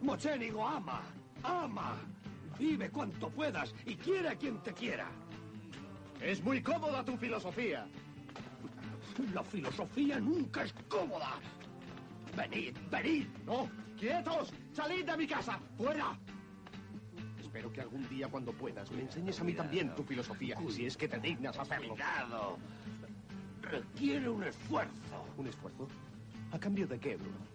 Mochénigo 0.02 0.66
ama, 0.66 1.04
ama. 1.44 1.98
Vive 2.58 2.90
cuanto 2.90 3.30
puedas 3.30 3.74
y 3.86 3.96
quiere 3.96 4.30
a 4.30 4.36
quien 4.36 4.58
te 4.62 4.74
quiera. 4.74 5.08
Es 6.22 6.44
muy 6.44 6.62
cómoda 6.62 7.04
tu 7.04 7.18
filosofía. 7.18 7.88
La 9.34 9.44
filosofía 9.44 10.20
nunca 10.20 10.64
es 10.64 10.74
cómoda. 10.88 11.40
Venid, 12.38 12.78
venid. 12.92 13.28
¡No! 13.46 13.68
¡Quietos! 13.98 14.54
¡Salid 14.72 15.06
de 15.06 15.18
mi 15.18 15.28
casa! 15.28 15.60
¡Fuera! 15.78 16.18
Espero 17.40 17.74
que 17.74 17.82
algún 17.82 18.08
día, 18.08 18.28
cuando 18.28 18.54
puedas, 18.54 18.90
me 18.92 19.02
enseñes 19.02 19.40
a 19.40 19.44
mí 19.44 19.54
también 19.54 19.94
tu 19.96 20.04
filosofía, 20.04 20.58
si 20.70 20.86
es 20.86 20.96
que 20.96 21.08
te 21.08 21.20
dignas 21.20 21.58
hacerlo. 21.58 21.96
Cuidado. 21.96 22.58
Requiere 23.64 24.30
un 24.30 24.44
esfuerzo. 24.44 25.26
¿Un 25.38 25.48
esfuerzo? 25.48 25.88
¿A 26.52 26.60
cambio 26.60 26.88
de 26.88 27.00
qué, 27.00 27.16
Bruno? 27.18 27.51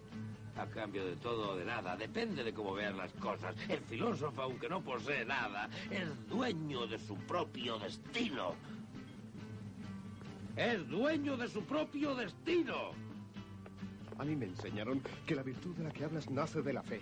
A 0.59 0.65
cambio 0.65 1.05
de 1.05 1.15
todo 1.17 1.51
o 1.51 1.55
de 1.55 1.65
nada, 1.65 1.95
depende 1.95 2.43
de 2.43 2.53
cómo 2.53 2.73
veas 2.73 2.95
las 2.95 3.13
cosas. 3.13 3.55
El 3.69 3.79
filósofo, 3.81 4.41
aunque 4.41 4.67
no 4.67 4.81
posee 4.81 5.23
nada, 5.23 5.69
es 5.91 6.27
dueño 6.27 6.87
de 6.87 6.97
su 6.97 7.15
propio 7.15 7.77
destino. 7.77 8.55
Es 10.55 10.87
dueño 10.87 11.37
de 11.37 11.47
su 11.47 11.63
propio 11.63 12.15
destino. 12.15 12.91
A 14.17 14.25
mí 14.25 14.35
me 14.35 14.47
enseñaron 14.47 15.01
que 15.27 15.35
la 15.35 15.43
virtud 15.43 15.75
de 15.75 15.83
la 15.83 15.91
que 15.91 16.03
hablas 16.03 16.27
nace 16.31 16.63
de 16.63 16.73
la 16.73 16.81
fe. 16.81 17.01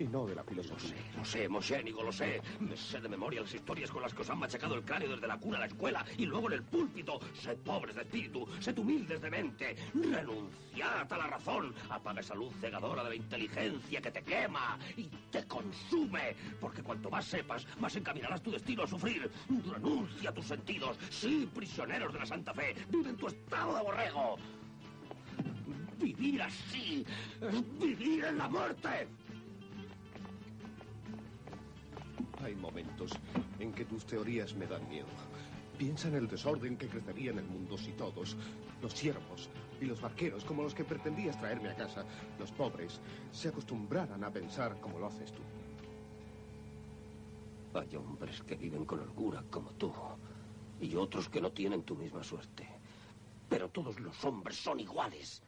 Y 0.00 0.08
no 0.08 0.24
de 0.24 0.34
la 0.34 0.42
filosofía. 0.42 0.96
Lo 1.14 1.24
sé, 1.26 1.46
Mochénigo, 1.46 2.02
lo 2.02 2.10
sé. 2.10 2.40
Me 2.58 2.74
sé 2.74 3.02
de 3.02 3.08
memoria 3.08 3.42
las 3.42 3.52
historias 3.52 3.90
con 3.90 4.00
las 4.00 4.14
que 4.14 4.22
os 4.22 4.30
han 4.30 4.38
machacado 4.38 4.74
el 4.74 4.82
cráneo 4.82 5.10
desde 5.10 5.26
la 5.26 5.36
cuna 5.36 5.58
a 5.58 5.60
la 5.60 5.66
escuela 5.66 6.06
y 6.16 6.24
luego 6.24 6.46
en 6.48 6.54
el 6.54 6.62
púlpito. 6.62 7.20
Sed 7.34 7.58
pobres 7.58 7.94
de 7.94 8.00
espíritu, 8.00 8.48
sed 8.60 8.78
humildes 8.78 9.20
de 9.20 9.30
mente. 9.30 9.76
Renunciad 9.92 11.12
a 11.12 11.18
la 11.18 11.26
razón. 11.26 11.74
Apaga 11.90 12.20
esa 12.20 12.34
luz 12.34 12.54
cegadora 12.62 13.04
de 13.04 13.10
la 13.10 13.14
inteligencia 13.16 14.00
que 14.00 14.10
te 14.10 14.22
quema 14.22 14.78
y 14.96 15.04
te 15.30 15.44
consume. 15.46 16.34
Porque 16.58 16.82
cuanto 16.82 17.10
más 17.10 17.26
sepas, 17.26 17.66
más 17.78 17.94
encaminarás 17.94 18.42
tu 18.42 18.52
destino 18.52 18.84
a 18.84 18.86
sufrir. 18.86 19.30
Renuncia 19.70 20.30
a 20.30 20.32
tus 20.32 20.46
sentidos. 20.46 20.96
Sí, 21.10 21.46
prisioneros 21.54 22.10
de 22.10 22.20
la 22.20 22.26
Santa 22.26 22.54
Fe. 22.54 22.74
Vive 22.88 23.10
en 23.10 23.16
tu 23.18 23.26
estado 23.26 23.76
de 23.76 23.82
borrego. 23.82 24.38
Vivir 25.98 26.40
así 26.40 27.04
es 27.42 27.78
vivir 27.78 28.24
en 28.24 28.38
la 28.38 28.48
muerte. 28.48 29.06
Hay 32.44 32.54
momentos 32.54 33.12
en 33.58 33.72
que 33.72 33.84
tus 33.84 34.06
teorías 34.06 34.54
me 34.54 34.66
dan 34.66 34.88
miedo. 34.88 35.08
Piensa 35.76 36.08
en 36.08 36.14
el 36.14 36.28
desorden 36.28 36.76
que 36.76 36.88
crecería 36.88 37.30
en 37.30 37.38
el 37.38 37.46
mundo 37.46 37.76
si 37.78 37.92
todos, 37.92 38.36
los 38.82 38.92
siervos 38.92 39.48
y 39.80 39.86
los 39.86 40.00
barqueros, 40.00 40.44
como 40.44 40.62
los 40.62 40.74
que 40.74 40.84
pretendías 40.84 41.38
traerme 41.38 41.70
a 41.70 41.76
casa, 41.76 42.04
los 42.38 42.52
pobres, 42.52 43.00
se 43.32 43.48
acostumbraran 43.48 44.22
a 44.24 44.30
pensar 44.30 44.78
como 44.80 44.98
lo 44.98 45.06
haces 45.06 45.32
tú. 45.32 45.42
Hay 47.78 47.94
hombres 47.96 48.42
que 48.42 48.56
viven 48.56 48.84
con 48.84 49.00
holgura 49.00 49.44
como 49.50 49.70
tú 49.72 49.92
y 50.80 50.94
otros 50.96 51.28
que 51.28 51.40
no 51.40 51.52
tienen 51.52 51.82
tu 51.82 51.94
misma 51.94 52.22
suerte. 52.22 52.66
Pero 53.48 53.68
todos 53.68 54.00
los 54.00 54.24
hombres 54.24 54.56
son 54.56 54.80
iguales 54.80 55.42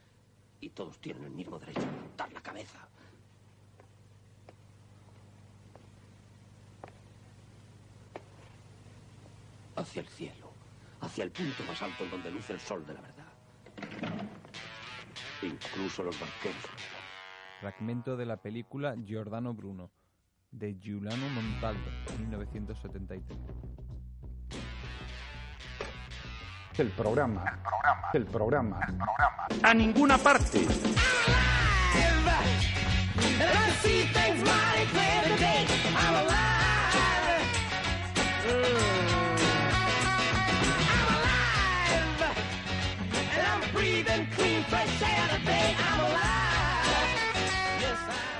y 0.61 0.71
todos 0.71 0.99
tienen 0.99 1.25
el 1.25 1.31
mismo 1.31 1.59
derecho 1.59 1.81
a 1.81 1.93
levantar 1.93 2.33
la 2.33 2.43
cabeza. 2.43 2.89
Hacia 9.83 10.03
el 10.03 10.09
cielo, 10.09 10.53
hacia 11.01 11.25
el 11.25 11.33
punto 11.33 11.65
más 11.67 11.83
alto 11.83 12.05
en 12.05 12.11
donde 12.13 12.31
luce 12.31 12.53
el 12.53 12.61
sol 12.61 12.87
de 12.87 12.95
la 12.95 13.01
verdad. 13.01 13.27
Incluso 15.43 16.05
los 16.05 16.19
barqueros. 16.21 16.63
Fragmento 17.61 18.17
de 18.17 18.25
la 18.25 18.37
película 18.37 18.95
Giordano 19.05 19.55
Bruno, 19.55 19.91
de 20.53 20.75
Giuliano 20.79 21.29
Montaldo, 21.31 21.91
1973. 22.17 23.39
El 26.79 26.89
programa. 26.91 27.45
El 28.15 28.25
programa. 28.27 28.81
El 28.81 28.97
programa. 28.97 29.61
A 29.65 29.75
ninguna 29.75 30.17
parte. 30.17 30.65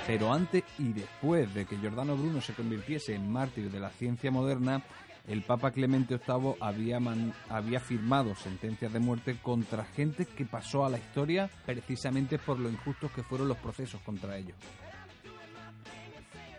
Pero 0.07 0.33
antes 0.33 0.65
y 0.79 0.93
después 0.93 1.55
de 1.55 1.65
que 1.65 1.79
Giordano 1.79 2.17
Bruno 2.17 2.41
se 2.41 2.55
convirtiese 2.55 3.15
en 3.15 3.31
mártir 3.31 3.71
de 3.71 3.81
la 3.81 3.91
ciencia 3.91 4.31
moderna, 4.31 4.83
el 5.29 5.43
Papa 5.43 5.71
Clemente 5.71 6.19
VIII 6.19 6.57
había, 6.61 6.99
había 7.49 7.81
firmado 7.81 8.35
sentencias 8.35 8.93
de 8.93 8.99
muerte 8.99 9.39
contra 9.41 9.85
gente 9.85 10.27
que 10.27 10.45
pasó 10.45 10.85
a 10.85 10.91
la 10.91 10.99
historia 10.99 11.49
precisamente 11.65 12.39
por 12.39 12.59
lo 12.59 12.69
injustos 12.69 13.13
que 13.13 13.23
fueron 13.23 13.49
los 13.49 13.59
procesos 13.59 14.01
contra 14.03 14.37
ellos. 14.37 14.57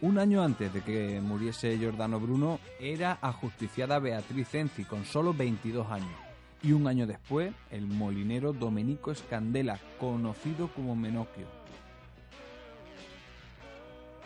Un 0.01 0.17
año 0.17 0.41
antes 0.41 0.73
de 0.73 0.81
que 0.81 1.21
muriese 1.21 1.77
Giordano 1.77 2.19
Bruno, 2.19 2.59
era 2.79 3.19
ajusticiada 3.21 3.99
Beatriz 3.99 4.49
Cenci 4.49 4.83
con 4.83 5.05
solo 5.05 5.33
22 5.33 5.89
años. 5.89 6.32
Y 6.63 6.71
un 6.71 6.87
año 6.87 7.05
después, 7.05 7.53
el 7.71 7.85
molinero 7.85 8.53
Domenico 8.53 9.11
Escandela, 9.11 9.79
conocido 9.99 10.69
como 10.69 10.95
Menocchio. 10.95 11.45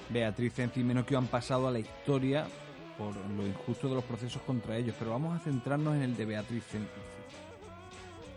Beatriz 0.10 0.54
Cenci 0.54 0.82
y 0.82 0.84
Menocchio 0.84 1.18
han 1.18 1.26
pasado 1.26 1.68
a 1.68 1.72
la 1.72 1.80
historia 1.80 2.48
por 2.96 3.16
lo 3.16 3.46
injusto 3.46 3.90
de 3.90 3.96
los 3.96 4.04
procesos 4.04 4.42
contra 4.44 4.78
ellos, 4.78 4.96
pero 4.98 5.12
vamos 5.12 5.36
a 5.36 5.44
centrarnos 5.44 5.96
en 5.96 6.04
el 6.04 6.16
de 6.16 6.26
Beatriz 6.26 6.64
Cenci. 6.66 6.88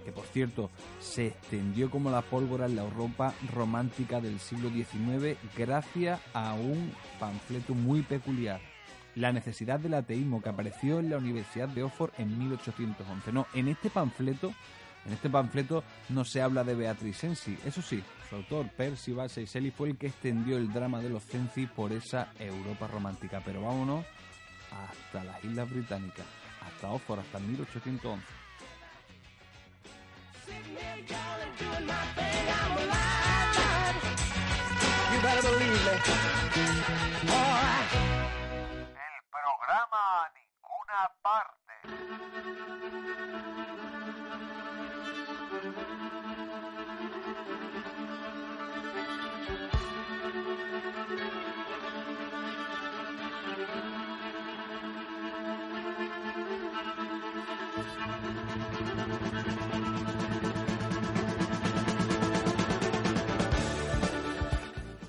que 0.04 0.12
por 0.12 0.24
cierto 0.24 0.70
se 0.98 1.26
extendió 1.26 1.90
como 1.90 2.10
la 2.10 2.22
pólvora 2.22 2.64
en 2.64 2.76
la 2.76 2.82
Europa 2.82 3.34
romántica 3.52 4.18
del 4.18 4.40
siglo 4.40 4.70
XIX 4.70 5.36
gracias 5.54 6.18
a 6.32 6.54
un 6.54 6.90
panfleto 7.18 7.74
muy 7.74 8.00
peculiar. 8.00 8.69
La 9.16 9.33
necesidad 9.33 9.81
del 9.81 9.94
ateísmo 9.94 10.42
que 10.42 10.49
apareció 10.49 11.01
en 11.01 11.11
la 11.11 11.18
Universidad 11.18 11.68
de 11.68 11.83
Oxford 11.83 12.12
en 12.18 12.38
1811. 12.38 13.33
No, 13.33 13.46
en 13.55 13.68
este 13.68 13.90
panfleto, 13.90 14.53
en 15.07 15.12
este 15.12 15.29
panfleto 15.29 15.83
no 16.09 16.25
se 16.25 16.42
habla 16.42 16.64
de 16.64 16.75
Beatriz 16.75 17.16
Sensi. 17.16 17.59
Eso 17.66 17.83
sí, 17.83 18.03
su 18.29 18.37
autor, 18.37 18.68
Percy 18.68 19.12
Bysshe 19.12 19.46
Shelley, 19.46 19.70
fue 19.73 19.90
el 19.90 19.96
que 19.96 20.07
extendió 20.07 20.57
el 20.57 20.73
drama 20.73 21.01
de 21.01 21.11
los 21.11 21.25
Cenci 21.25 21.66
por 21.66 21.92
esa 21.92 22.29
Europa 22.38 22.87
romántica. 22.87 23.42
Pero 23.44 23.62
vámonos 23.62 24.05
hasta 24.70 25.25
las 25.25 25.44
Islas 25.44 25.68
Británicas, 25.68 26.27
hasta 26.64 26.90
Oxford, 26.90 27.18
hasta 27.20 27.40
1811. 27.40 28.25
El 35.12 36.80
programa 39.70 40.26
Ninguna 40.35 40.98
Parte. 41.22 42.99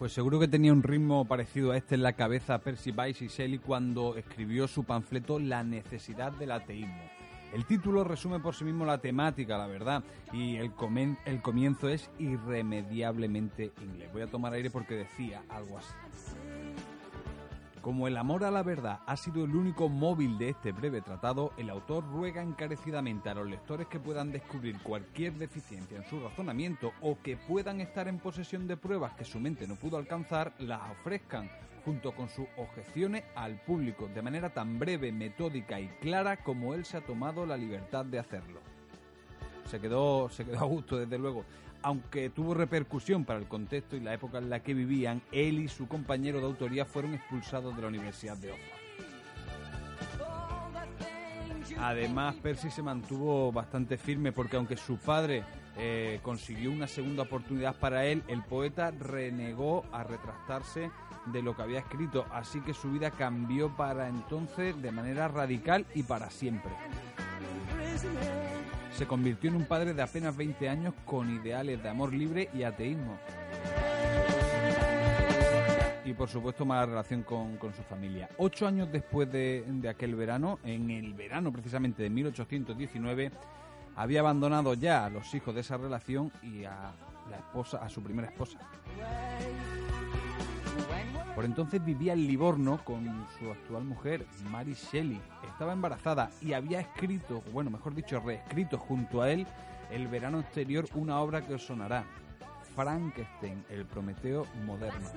Pues 0.02 0.14
seguro 0.14 0.40
que 0.40 0.48
tenía 0.48 0.74
un 0.74 0.82
ritmo 0.82 1.26
parecido 1.26 1.70
a 1.74 1.78
este 1.78 1.94
en 1.94 2.02
la 2.02 2.14
cabeza 2.14 2.58
Percy 2.58 2.90
Bysshe 2.90 3.28
Shelley 3.28 3.60
cuando 3.60 4.16
escribió 4.18 4.68
su 4.68 4.84
panfleto 4.84 5.38
La 5.38 5.64
necesidad 5.64 6.32
del 6.32 6.54
ateísmo. 6.54 7.04
El 7.54 7.68
título 7.68 8.04
resume 8.04 8.40
por 8.40 8.56
sí 8.56 8.64
mismo 8.64 8.84
la 8.84 8.98
temática, 8.98 9.60
la 9.60 9.68
verdad, 9.68 10.04
y 10.34 10.56
el, 10.56 10.72
comen- 10.74 11.20
el 11.26 11.44
comienzo 11.44 11.88
es 11.88 12.10
irremediablemente 12.18 13.74
inglés. 13.80 14.12
Voy 14.12 14.24
a 14.24 14.28
tomar 14.28 14.54
aire 14.54 14.72
porque 14.72 14.96
decía 14.96 15.44
algo 15.50 15.78
así. 15.78 15.94
Como 17.82 18.08
el 18.08 18.16
amor 18.18 18.44
a 18.44 18.52
la 18.52 18.62
verdad 18.62 19.00
ha 19.08 19.18
sido 19.18 19.44
el 19.44 19.56
único 19.56 19.90
móvil 19.90 20.38
de 20.38 20.50
este 20.50 20.72
breve 20.72 21.02
tratado, 21.02 21.52
el 21.58 21.68
autor 21.72 22.04
ruega 22.12 22.44
encarecidamente 22.44 23.28
a 23.28 23.34
los 23.34 23.50
lectores 23.50 23.88
que 23.88 24.00
puedan 24.00 24.32
descubrir 24.32 24.78
cualquier 24.84 25.34
deficiencia 25.34 25.98
en 25.98 26.08
su 26.08 26.20
razonamiento 26.20 26.92
o 27.02 27.18
que 27.24 27.38
puedan 27.38 27.82
estar 27.82 28.08
en 28.08 28.20
posesión 28.20 28.68
de 28.68 28.78
pruebas 28.78 29.14
que 29.14 29.26
su 29.26 29.40
mente 29.40 29.68
no 29.68 29.78
pudo 29.78 29.98
alcanzar, 29.98 30.54
las 30.60 30.92
ofrezcan 30.92 31.50
junto 31.84 32.12
con 32.12 32.30
sus 32.30 32.46
objeciones 32.56 33.24
al 33.34 33.60
público 33.62 34.08
de 34.14 34.22
manera 34.22 34.54
tan 34.54 34.78
breve, 34.78 35.12
metódica 35.12 35.80
y 35.80 35.88
clara 36.02 36.38
como 36.44 36.76
él 36.76 36.86
se 36.86 36.98
ha 36.98 37.02
tomado 37.02 37.48
la 37.48 37.58
libertad 37.58 38.06
de 38.06 38.20
hacerlo. 38.20 38.60
Se 39.66 39.80
quedó, 39.80 40.30
se 40.30 40.46
quedó 40.46 40.60
a 40.60 40.66
gusto, 40.66 40.98
desde 40.98 41.18
luego. 41.18 41.46
Aunque 41.84 42.30
tuvo 42.30 42.54
repercusión 42.54 43.26
para 43.26 43.40
el 43.40 43.48
contexto 43.48 43.96
y 43.96 44.02
la 44.02 44.14
época 44.14 44.38
en 44.38 44.50
la 44.50 44.62
que 44.62 44.74
vivían, 44.74 45.22
él 45.32 45.60
y 45.60 45.68
su 45.68 45.88
compañero 45.88 46.40
de 46.40 46.46
autoría 46.46 46.86
fueron 46.86 47.14
expulsados 47.14 47.76
de 47.76 47.82
la 47.82 47.88
Universidad 47.88 48.38
de 48.38 48.52
Oxford. 48.52 48.82
Además, 51.80 52.36
Percy 52.36 52.70
se 52.70 52.84
mantuvo 52.84 53.52
bastante 53.52 53.98
firme 53.98 54.32
porque 54.32 54.58
aunque 54.58 54.78
su 54.78 54.98
padre 54.98 55.44
eh, 55.78 56.20
consiguió 56.22 56.72
una 56.72 56.88
segunda 56.88 57.24
oportunidad 57.24 57.76
para 57.76 58.06
él, 58.06 58.24
el 58.28 58.44
poeta 58.44 58.92
renegó 58.92 59.86
a 59.92 60.04
retractarse 60.04 60.92
de 61.28 61.42
lo 61.42 61.56
que 61.56 61.62
había 61.62 61.80
escrito, 61.80 62.26
así 62.32 62.62
que 62.62 62.74
su 62.74 62.92
vida 62.92 63.12
cambió 63.12 63.76
para 63.76 64.08
entonces 64.08 64.80
de 64.82 64.92
manera 64.92 65.28
radical 65.28 65.86
y 65.94 66.04
para 66.04 66.30
siempre. 66.30 66.72
Se 68.94 69.08
convirtió 69.08 69.50
en 69.50 69.56
un 69.56 69.66
padre 69.66 69.94
de 69.94 70.02
apenas 70.02 70.36
20 70.36 70.70
años 70.70 70.94
con 71.06 71.30
ideales 71.30 71.82
de 71.82 71.90
amor 71.90 72.14
libre 72.14 72.50
y 72.54 72.64
ateísmo. 72.64 73.18
Y 76.04 76.14
por 76.14 76.30
supuesto 76.30 76.66
mala 76.66 76.86
relación 76.86 77.24
con, 77.24 77.58
con 77.58 77.74
su 77.74 77.84
familia. 77.84 78.30
Ocho 78.38 78.68
años 78.68 78.92
después 78.92 79.32
de, 79.32 79.64
de 79.68 79.90
aquel 79.90 80.16
verano, 80.16 80.60
en 80.64 80.90
el 80.90 81.14
verano 81.14 81.52
precisamente 81.52 82.04
de 82.04 82.10
1819, 82.10 83.32
había 83.96 84.20
abandonado 84.20 84.74
ya 84.74 85.06
a 85.06 85.10
los 85.10 85.34
hijos 85.34 85.54
de 85.54 85.62
esa 85.62 85.78
relación 85.78 86.32
y 86.42 86.66
a 86.66 86.92
la 87.30 87.38
esposa, 87.38 87.78
a 87.78 87.90
su 87.90 88.02
primera 88.02 88.28
esposa. 88.28 88.60
Por 91.42 91.48
entonces 91.48 91.84
vivía 91.84 92.14
en 92.14 92.28
Livorno 92.28 92.86
con 92.86 93.04
su 93.40 93.50
actual 93.50 93.84
mujer, 93.84 94.28
Mary 94.52 94.76
Shelley. 94.76 95.20
Estaba 95.52 95.74
embarazada 95.74 96.30
y 96.40 96.54
había 96.54 96.82
escrito, 96.82 97.42
bueno, 97.52 97.72
mejor 97.72 97.96
dicho, 97.96 98.20
reescrito 98.20 98.78
junto 98.78 99.24
a 99.24 99.32
él 99.32 99.48
el 99.90 100.08
verano 100.08 100.38
anterior 100.38 100.86
una 100.94 101.20
obra 101.20 101.42
que 101.42 101.56
os 101.56 101.66
sonará, 101.66 102.06
Frankenstein, 102.76 103.66
el 103.72 103.88
Prometeo 103.88 104.46
moderno. 104.68 105.10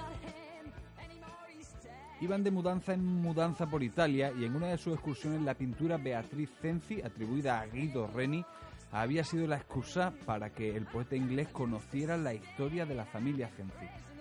Iban 2.22 2.42
de 2.42 2.50
mudanza 2.50 2.94
en 2.94 3.04
mudanza 3.04 3.66
por 3.66 3.82
Italia 3.82 4.32
y 4.34 4.46
en 4.46 4.56
una 4.56 4.68
de 4.68 4.78
sus 4.78 4.94
excursiones 4.94 5.42
la 5.42 5.52
pintura 5.52 5.98
Beatriz 5.98 6.48
Cenci, 6.62 7.02
atribuida 7.02 7.60
a 7.60 7.66
Guido 7.66 8.06
Reni, 8.06 8.42
había 8.92 9.24
sido 9.24 9.46
la 9.46 9.56
excusa 9.56 10.14
para 10.24 10.48
que 10.48 10.74
el 10.74 10.86
poeta 10.86 11.16
inglés 11.16 11.48
conociera 11.48 12.16
la 12.16 12.32
historia 12.32 12.86
de 12.86 12.94
la 12.94 13.04
familia 13.04 13.48
Cenci. 13.48 14.13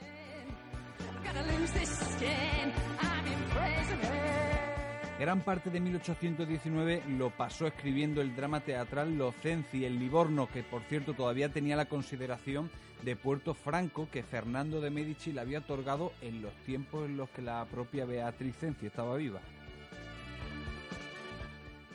Gran 5.20 5.42
parte 5.42 5.70
de 5.70 5.80
1819 5.80 7.04
lo 7.18 7.30
pasó 7.30 7.68
escribiendo 7.68 8.22
el 8.22 8.36
drama 8.36 8.60
teatral 8.60 9.18
Los 9.18 9.36
Cenci 9.36 9.86
en 9.86 10.00
Livorno, 10.00 10.50
que 10.52 10.64
por 10.64 10.82
cierto 10.84 11.14
todavía 11.14 11.50
tenía 11.50 11.76
la 11.76 11.86
consideración 11.86 12.70
de 13.04 13.16
Puerto 13.16 13.54
Franco 13.54 14.08
que 14.12 14.24
Fernando 14.24 14.82
de 14.82 14.90
Medici 14.90 15.32
le 15.32 15.42
había 15.42 15.60
otorgado 15.60 16.14
en 16.22 16.42
los 16.42 16.54
tiempos 16.66 17.06
en 17.06 17.18
los 17.18 17.30
que 17.30 17.42
la 17.42 17.64
propia 17.66 18.06
Beatriz 18.06 18.56
Cenci 18.58 18.88
estaba 18.88 19.16
viva. 19.16 19.40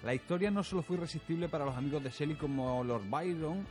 La 0.05 0.15
historia 0.15 0.51
no 0.51 0.63
solo 0.63 0.83
fue 0.83 0.97
irresistible 0.97 1.49
para 1.49 1.65
los 1.65 1.77
amigos 1.77 2.03
de 2.05 2.11
Shelley 2.11 2.37
como 2.37 2.85
Lord 2.85 3.11
Byron, 3.11 3.67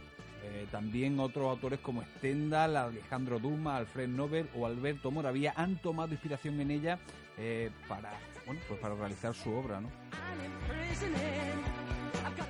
eh, 0.49 0.67
también 0.71 1.19
otros 1.19 1.45
autores 1.49 1.79
como 1.79 2.01
Stendhal, 2.03 2.77
Alejandro 2.77 3.39
Dumas, 3.39 3.79
Alfred 3.79 4.07
Nobel 4.07 4.49
o 4.55 4.65
Alberto 4.65 5.11
Moravia 5.11 5.53
han 5.55 5.75
tomado 5.77 6.11
inspiración 6.13 6.59
en 6.61 6.71
ella 6.71 6.99
eh, 7.37 7.69
para, 7.87 8.11
bueno, 8.45 8.61
pues 8.67 8.79
para 8.79 8.95
realizar 8.95 9.33
su 9.33 9.51
obra. 9.53 9.81
¿no? 9.81 9.89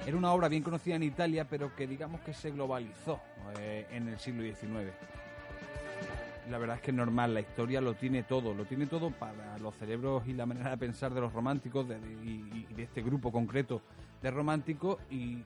Era 0.06 0.16
una 0.18 0.32
obra 0.32 0.48
bien 0.48 0.64
conocida 0.64 0.96
en 0.96 1.04
Italia, 1.04 1.46
pero 1.50 1.76
que 1.76 1.88
digamos 1.88 2.22
que 2.22 2.34
se 2.34 2.52
globalizó 2.52 3.20
eh, 3.60 3.86
en 3.92 4.08
el 4.08 4.20
siglo 4.20 4.44
XIX. 4.44 4.92
La 6.50 6.58
verdad 6.58 6.78
es 6.78 6.82
que 6.82 6.92
es 6.92 6.98
normal, 6.98 7.34
la 7.34 7.42
historia 7.42 7.82
lo 7.82 7.94
tiene 7.96 8.24
todo, 8.24 8.54
lo 8.54 8.64
tiene 8.64 8.86
todo 8.86 9.10
para 9.12 9.58
los 9.58 9.76
cerebros 9.76 10.26
y 10.28 10.34
la 10.34 10.46
manera 10.46 10.70
de 10.70 10.78
pensar 10.78 11.14
de 11.14 11.20
los 11.20 11.34
románticos 11.34 11.90
de- 11.90 11.98
y, 12.24 12.66
de 12.74 12.84
este 12.84 13.02
grupo 13.02 13.34
concreto 13.34 13.82
de 14.22 14.32
románticos 14.32 14.98
y 15.10 15.40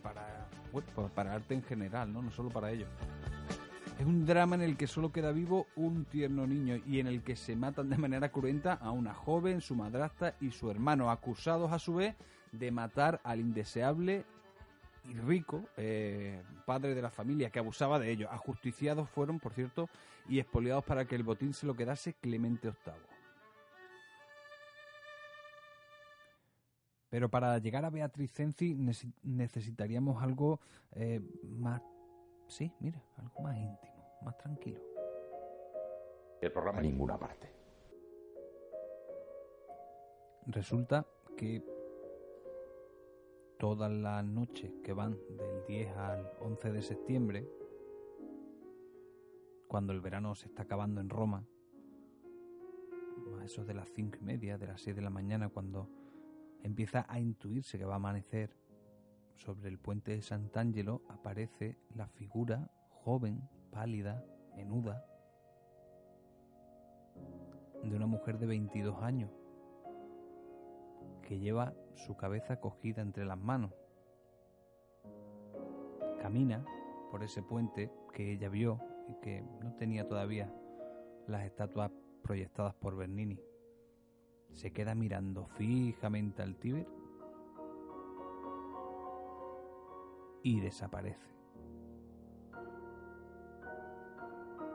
para, 0.00 0.46
pues 0.82 1.10
para 1.12 1.34
arte 1.34 1.54
en 1.54 1.62
general, 1.62 2.12
¿no? 2.12 2.22
no 2.22 2.30
solo 2.30 2.50
para 2.50 2.70
ellos. 2.70 2.88
Es 3.98 4.06
un 4.06 4.26
drama 4.26 4.56
en 4.56 4.62
el 4.62 4.76
que 4.76 4.88
solo 4.88 5.12
queda 5.12 5.30
vivo 5.30 5.66
un 5.76 6.04
tierno 6.04 6.46
niño 6.46 6.80
y 6.84 6.98
en 6.98 7.06
el 7.06 7.22
que 7.22 7.36
se 7.36 7.54
matan 7.54 7.90
de 7.90 7.96
manera 7.96 8.30
cruenta 8.30 8.74
a 8.74 8.90
una 8.90 9.14
joven, 9.14 9.60
su 9.60 9.76
madrastra 9.76 10.34
y 10.40 10.50
su 10.50 10.70
hermano, 10.70 11.10
acusados 11.10 11.70
a 11.70 11.78
su 11.78 11.94
vez 11.94 12.16
de 12.50 12.70
matar 12.72 13.20
al 13.22 13.40
indeseable 13.40 14.24
y 15.08 15.14
rico 15.14 15.62
eh, 15.76 16.42
padre 16.66 16.94
de 16.94 17.02
la 17.02 17.10
familia 17.10 17.50
que 17.50 17.60
abusaba 17.60 18.00
de 18.00 18.10
ellos. 18.10 18.30
Ajusticiados 18.32 19.08
fueron, 19.10 19.38
por 19.38 19.52
cierto, 19.52 19.88
y 20.28 20.40
expoliados 20.40 20.84
para 20.84 21.04
que 21.04 21.14
el 21.14 21.22
botín 21.22 21.54
se 21.54 21.66
lo 21.66 21.74
quedase 21.74 22.14
Clemente 22.14 22.70
VIII. 22.84 23.13
Pero 27.14 27.28
para 27.28 27.56
llegar 27.58 27.84
a 27.84 27.90
Beatriz 27.90 28.32
Cenci 28.32 28.74
nece- 28.74 29.14
necesitaríamos 29.22 30.20
algo 30.20 30.58
eh, 30.90 31.20
más... 31.44 31.80
Sí, 32.48 32.72
mira, 32.80 33.00
algo 33.18 33.40
más 33.40 33.56
íntimo, 33.56 34.04
más 34.22 34.36
tranquilo. 34.36 34.80
El 36.40 36.50
programa 36.50 36.80
ninguna 36.80 37.16
parte. 37.16 37.48
Resulta 40.46 41.06
que 41.36 41.62
todas 43.60 43.92
las 43.92 44.24
noches 44.24 44.72
que 44.82 44.92
van 44.92 45.16
del 45.38 45.64
10 45.68 45.96
al 45.96 46.32
11 46.40 46.72
de 46.72 46.82
septiembre, 46.82 47.48
cuando 49.68 49.92
el 49.92 50.00
verano 50.00 50.34
se 50.34 50.46
está 50.48 50.64
acabando 50.64 51.00
en 51.00 51.08
Roma, 51.10 51.46
a 53.40 53.44
eso 53.44 53.64
de 53.64 53.74
las 53.74 53.88
cinco 53.90 54.18
y 54.20 54.24
media, 54.24 54.58
de 54.58 54.66
las 54.66 54.80
6 54.82 54.96
de 54.96 55.02
la 55.02 55.10
mañana, 55.10 55.48
cuando 55.48 55.88
empieza 56.64 57.04
a 57.08 57.20
intuirse 57.20 57.78
que 57.78 57.84
va 57.84 57.92
a 57.92 57.96
amanecer, 57.96 58.56
sobre 59.36 59.68
el 59.68 59.78
puente 59.78 60.12
de 60.12 60.22
Sant'Angelo 60.22 61.02
aparece 61.08 61.76
la 61.94 62.08
figura 62.08 62.70
joven, 62.88 63.48
pálida, 63.70 64.24
menuda, 64.56 65.04
de 67.82 67.94
una 67.94 68.06
mujer 68.06 68.38
de 68.38 68.46
22 68.46 69.02
años 69.02 69.30
que 71.22 71.38
lleva 71.38 71.74
su 71.94 72.16
cabeza 72.16 72.60
cogida 72.60 73.02
entre 73.02 73.26
las 73.26 73.38
manos. 73.38 73.72
Camina 76.20 76.64
por 77.10 77.22
ese 77.22 77.42
puente 77.42 77.92
que 78.14 78.32
ella 78.32 78.48
vio 78.48 78.80
y 79.08 79.20
que 79.20 79.42
no 79.62 79.74
tenía 79.74 80.08
todavía 80.08 80.50
las 81.26 81.44
estatuas 81.44 81.90
proyectadas 82.22 82.74
por 82.74 82.96
Bernini. 82.96 83.38
Se 84.54 84.72
queda 84.72 84.94
mirando 84.94 85.46
fijamente 85.46 86.42
al 86.42 86.56
Tíber 86.56 86.86
y 90.42 90.60
desaparece. 90.60 91.34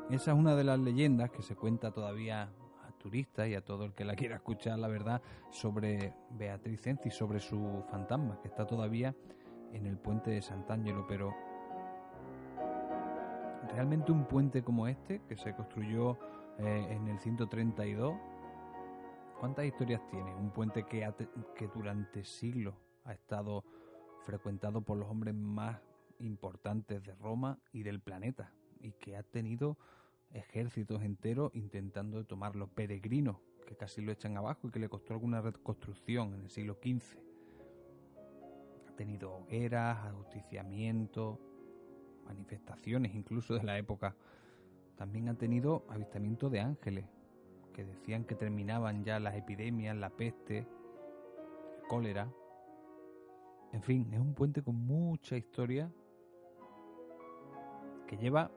Esa 0.10 0.32
es 0.32 0.38
una 0.38 0.56
de 0.56 0.64
las 0.64 0.80
leyendas 0.80 1.30
que 1.30 1.44
se 1.44 1.56
cuenta 1.56 1.92
todavía 1.92 2.50
a 2.88 2.92
turistas 2.98 3.48
y 3.48 3.56
a 3.56 3.64
todo 3.64 3.86
el 3.86 3.94
que 3.94 4.04
la 4.04 4.16
quiera 4.16 4.38
escuchar, 4.38 4.80
la 4.80 4.88
verdad, 4.88 5.22
sobre 5.52 6.14
Beatriz 6.32 6.82
Cenci, 6.82 7.12
sobre 7.12 7.40
su 7.40 7.84
fantasma, 7.92 8.40
que 8.42 8.48
está 8.48 8.66
todavía 8.66 9.16
en 9.72 9.86
el 9.86 9.98
puente 9.98 10.32
de 10.32 10.42
Sant'Angelo, 10.42 11.06
pero 11.08 11.34
realmente 13.72 14.12
un 14.12 14.26
puente 14.26 14.64
como 14.64 14.88
este, 14.88 15.22
que 15.30 15.38
se 15.38 15.54
construyó 15.54 16.18
eh, 16.58 16.88
en 16.90 17.08
el 17.08 17.20
132, 17.20 18.16
¿cuántas 19.40 19.66
historias 19.66 20.06
tiene? 20.10 20.36
Un 20.36 20.52
puente 20.52 20.84
que, 20.84 21.08
que 21.56 21.68
durante 21.68 22.24
siglos 22.26 22.76
ha 23.06 23.14
estado 23.14 23.64
frecuentado 24.26 24.82
por 24.82 24.98
los 24.98 25.10
hombres 25.10 25.34
más 25.34 25.80
importantes 26.20 27.02
de 27.04 27.16
Roma 27.16 27.58
y 27.72 27.84
del 27.84 28.02
planeta, 28.02 28.52
y 28.82 28.92
que 28.92 29.16
ha 29.16 29.24
tenido 29.24 29.78
ejércitos 30.32 31.02
enteros 31.02 31.52
intentando 31.56 32.24
tomarlo, 32.26 32.68
peregrinos 32.68 33.38
que 33.66 33.76
casi 33.76 34.02
lo 34.02 34.12
echan 34.12 34.36
abajo 34.36 34.68
y 34.68 34.72
que 34.72 34.80
le 34.80 34.90
costó 34.90 35.14
alguna 35.14 35.42
reconstrucción 35.42 36.34
en 36.34 36.42
el 36.42 36.50
siglo 36.50 36.78
XV. 36.82 37.18
Ha 38.88 38.96
tenido 38.96 39.34
hogueras, 39.34 40.06
ajusticiamientos, 40.06 41.40
manifestaciones 42.26 43.16
incluso 43.16 43.54
de 43.54 43.64
la 43.64 43.78
época. 43.78 44.16
También 44.98 45.30
ha 45.30 45.36
tenido 45.36 45.86
avistamiento 45.88 46.50
de 46.50 46.60
ángeles, 46.60 47.06
que 47.80 47.86
decían 47.86 48.26
que 48.26 48.36
terminaban 48.36 49.06
ya 49.06 49.22
las 49.22 49.36
epidemias, 49.36 49.96
la 49.96 50.10
peste, 50.10 50.58
el 50.58 51.88
cólera. 51.88 52.30
En 53.72 53.82
fin, 53.82 54.06
es 54.12 54.20
un 54.20 54.34
puente 54.34 54.62
con 54.62 54.76
mucha 54.76 55.38
historia 55.38 55.90
que 58.06 58.18
lleva 58.18 58.52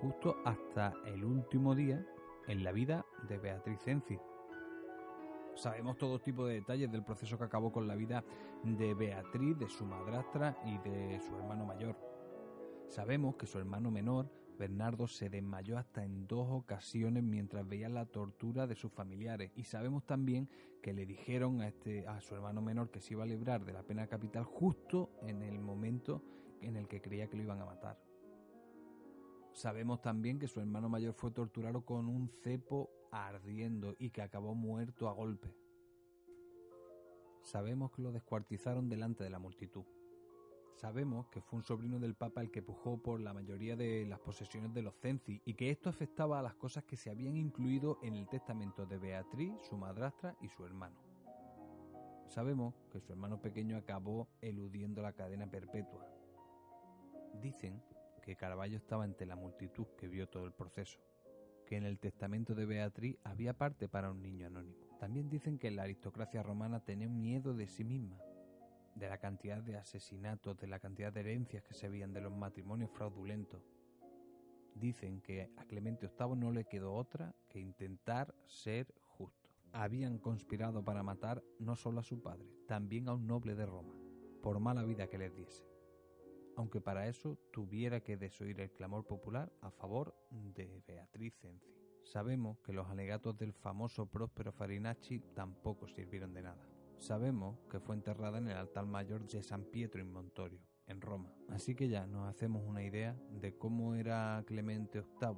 justo 0.00 0.36
hasta 0.44 0.94
el 1.06 1.24
último 1.24 1.74
día 1.74 2.06
en 2.46 2.62
la 2.62 2.70
vida 2.70 3.04
de 3.28 3.38
Beatriz 3.38 3.80
Cenci. 3.80 4.16
Sabemos 5.56 5.98
todo 5.98 6.20
tipo 6.20 6.46
de 6.46 6.54
detalles 6.54 6.92
del 6.92 7.02
proceso 7.02 7.36
que 7.36 7.44
acabó 7.44 7.72
con 7.72 7.88
la 7.88 7.96
vida 7.96 8.22
de 8.62 8.94
Beatriz, 8.94 9.58
de 9.58 9.68
su 9.68 9.84
madrastra 9.84 10.56
y 10.64 10.78
de 10.78 11.18
su 11.18 11.34
hermano 11.34 11.64
mayor. 11.64 11.96
Sabemos 12.86 13.34
que 13.34 13.48
su 13.48 13.58
hermano 13.58 13.90
menor, 13.90 14.30
Bernardo, 14.62 15.08
se 15.08 15.28
desmayó 15.28 15.76
hasta 15.76 16.04
en 16.04 16.28
dos 16.28 16.46
ocasiones 16.48 17.24
mientras 17.24 17.66
veía 17.66 17.88
la 17.88 18.06
tortura 18.06 18.68
de 18.68 18.76
sus 18.76 18.92
familiares. 18.92 19.50
Y 19.56 19.64
sabemos 19.64 20.06
también 20.06 20.48
que 20.80 20.92
le 20.92 21.04
dijeron 21.04 21.62
a, 21.62 21.66
este, 21.66 22.06
a 22.06 22.20
su 22.20 22.36
hermano 22.36 22.62
menor 22.62 22.88
que 22.88 23.00
se 23.00 23.14
iba 23.14 23.24
a 23.24 23.26
librar 23.26 23.64
de 23.64 23.72
la 23.72 23.82
pena 23.82 24.06
capital 24.06 24.44
justo 24.44 25.10
en 25.22 25.42
el 25.42 25.58
momento 25.58 26.22
en 26.60 26.76
el 26.76 26.86
que 26.86 27.02
creía 27.02 27.28
que 27.28 27.36
lo 27.36 27.42
iban 27.42 27.60
a 27.60 27.64
matar. 27.64 28.00
Sabemos 29.52 30.00
también 30.00 30.38
que 30.38 30.46
su 30.46 30.60
hermano 30.60 30.88
mayor 30.88 31.14
fue 31.14 31.32
torturado 31.32 31.84
con 31.84 32.06
un 32.06 32.28
cepo 32.28 32.88
ardiendo 33.10 33.96
y 33.98 34.10
que 34.10 34.22
acabó 34.22 34.54
muerto 34.54 35.08
a 35.08 35.12
golpe. 35.12 35.52
Sabemos 37.42 37.90
que 37.90 38.02
lo 38.02 38.12
descuartizaron 38.12 38.88
delante 38.88 39.24
de 39.24 39.30
la 39.30 39.40
multitud. 39.40 39.82
Sabemos 40.74 41.28
que 41.28 41.40
fue 41.40 41.58
un 41.58 41.64
sobrino 41.64 42.00
del 42.00 42.14
Papa 42.14 42.40
el 42.40 42.50
que 42.50 42.62
pujó 42.62 43.00
por 43.00 43.20
la 43.20 43.32
mayoría 43.32 43.76
de 43.76 44.04
las 44.06 44.18
posesiones 44.18 44.72
de 44.74 44.82
los 44.82 44.96
Cenci 44.96 45.40
y 45.44 45.54
que 45.54 45.70
esto 45.70 45.90
afectaba 45.90 46.38
a 46.38 46.42
las 46.42 46.54
cosas 46.54 46.84
que 46.84 46.96
se 46.96 47.10
habían 47.10 47.36
incluido 47.36 47.98
en 48.02 48.16
el 48.16 48.28
testamento 48.28 48.86
de 48.86 48.98
Beatriz, 48.98 49.52
su 49.68 49.76
madrastra 49.76 50.34
y 50.40 50.48
su 50.48 50.64
hermano. 50.64 50.96
Sabemos 52.26 52.74
que 52.90 53.00
su 53.00 53.12
hermano 53.12 53.40
pequeño 53.40 53.76
acabó 53.76 54.28
eludiendo 54.40 55.02
la 55.02 55.12
cadena 55.12 55.46
perpetua. 55.46 56.08
Dicen 57.40 57.82
que 58.22 58.36
Caravaggio 58.36 58.78
estaba 58.78 59.04
entre 59.04 59.26
la 59.26 59.36
multitud 59.36 59.86
que 59.98 60.08
vio 60.08 60.28
todo 60.28 60.46
el 60.46 60.52
proceso, 60.52 60.98
que 61.66 61.76
en 61.76 61.84
el 61.84 61.98
testamento 61.98 62.54
de 62.54 62.66
Beatriz 62.66 63.18
había 63.22 63.52
parte 63.52 63.88
para 63.88 64.10
un 64.10 64.22
niño 64.22 64.46
anónimo. 64.46 64.86
También 64.98 65.28
dicen 65.28 65.58
que 65.58 65.70
la 65.70 65.82
aristocracia 65.82 66.42
romana 66.42 66.80
tenía 66.80 67.08
miedo 67.08 67.54
de 67.54 67.66
sí 67.66 67.84
misma, 67.84 68.18
de 68.94 69.08
la 69.08 69.18
cantidad 69.18 69.62
de 69.62 69.76
asesinatos, 69.76 70.56
de 70.58 70.66
la 70.66 70.78
cantidad 70.78 71.12
de 71.12 71.20
herencias 71.20 71.62
que 71.62 71.74
se 71.74 71.88
veían, 71.88 72.12
de 72.12 72.20
los 72.20 72.32
matrimonios 72.32 72.90
fraudulentos. 72.90 73.62
Dicen 74.74 75.20
que 75.20 75.50
a 75.56 75.64
Clemente 75.64 76.08
VIII 76.08 76.36
no 76.36 76.50
le 76.50 76.64
quedó 76.64 76.94
otra 76.94 77.34
que 77.48 77.60
intentar 77.60 78.34
ser 78.46 78.94
justo. 79.00 79.50
Habían 79.72 80.18
conspirado 80.18 80.84
para 80.84 81.02
matar 81.02 81.42
no 81.58 81.76
solo 81.76 82.00
a 82.00 82.04
su 82.04 82.22
padre, 82.22 82.46
también 82.66 83.08
a 83.08 83.14
un 83.14 83.26
noble 83.26 83.54
de 83.54 83.66
Roma, 83.66 83.94
por 84.42 84.60
mala 84.60 84.82
vida 84.84 85.08
que 85.08 85.18
les 85.18 85.34
diese 85.34 85.72
aunque 86.56 86.80
para 86.80 87.08
eso 87.08 87.38
tuviera 87.50 88.00
que 88.00 88.16
desoír 88.16 88.60
el 88.60 88.70
clamor 88.70 89.06
popular 89.06 89.52
a 89.60 89.70
favor 89.70 90.14
de 90.30 90.82
Beatriz 90.86 91.34
Cenci. 91.40 91.72
Sabemos 92.04 92.58
que 92.60 92.72
los 92.72 92.88
alegatos 92.88 93.36
del 93.36 93.52
famoso 93.52 94.06
Próspero 94.06 94.52
Farinacci 94.52 95.20
tampoco 95.34 95.86
sirvieron 95.86 96.34
de 96.34 96.42
nada. 96.42 96.71
Sabemos 97.02 97.58
que 97.68 97.80
fue 97.80 97.96
enterrada 97.96 98.38
en 98.38 98.46
el 98.46 98.56
altar 98.56 98.86
mayor 98.86 99.26
de 99.26 99.42
San 99.42 99.64
Pietro 99.64 100.00
in 100.00 100.12
Montorio, 100.12 100.60
en 100.86 101.00
Roma. 101.00 101.34
Así 101.48 101.74
que 101.74 101.88
ya 101.88 102.06
nos 102.06 102.28
hacemos 102.28 102.62
una 102.64 102.84
idea 102.84 103.16
de 103.28 103.58
cómo 103.58 103.96
era 103.96 104.40
Clemente 104.46 105.00
VIII 105.00 105.36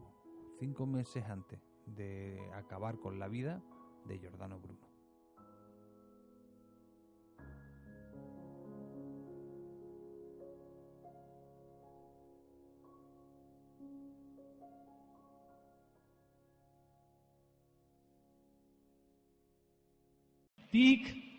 cinco 0.59 0.85
meses 0.85 1.24
antes 1.24 1.59
de 1.87 2.38
acabar 2.53 2.98
con 2.98 3.18
la 3.18 3.29
vida 3.29 3.62
de 4.05 4.18
Giordano 4.18 4.61
Bruno. 4.61 4.94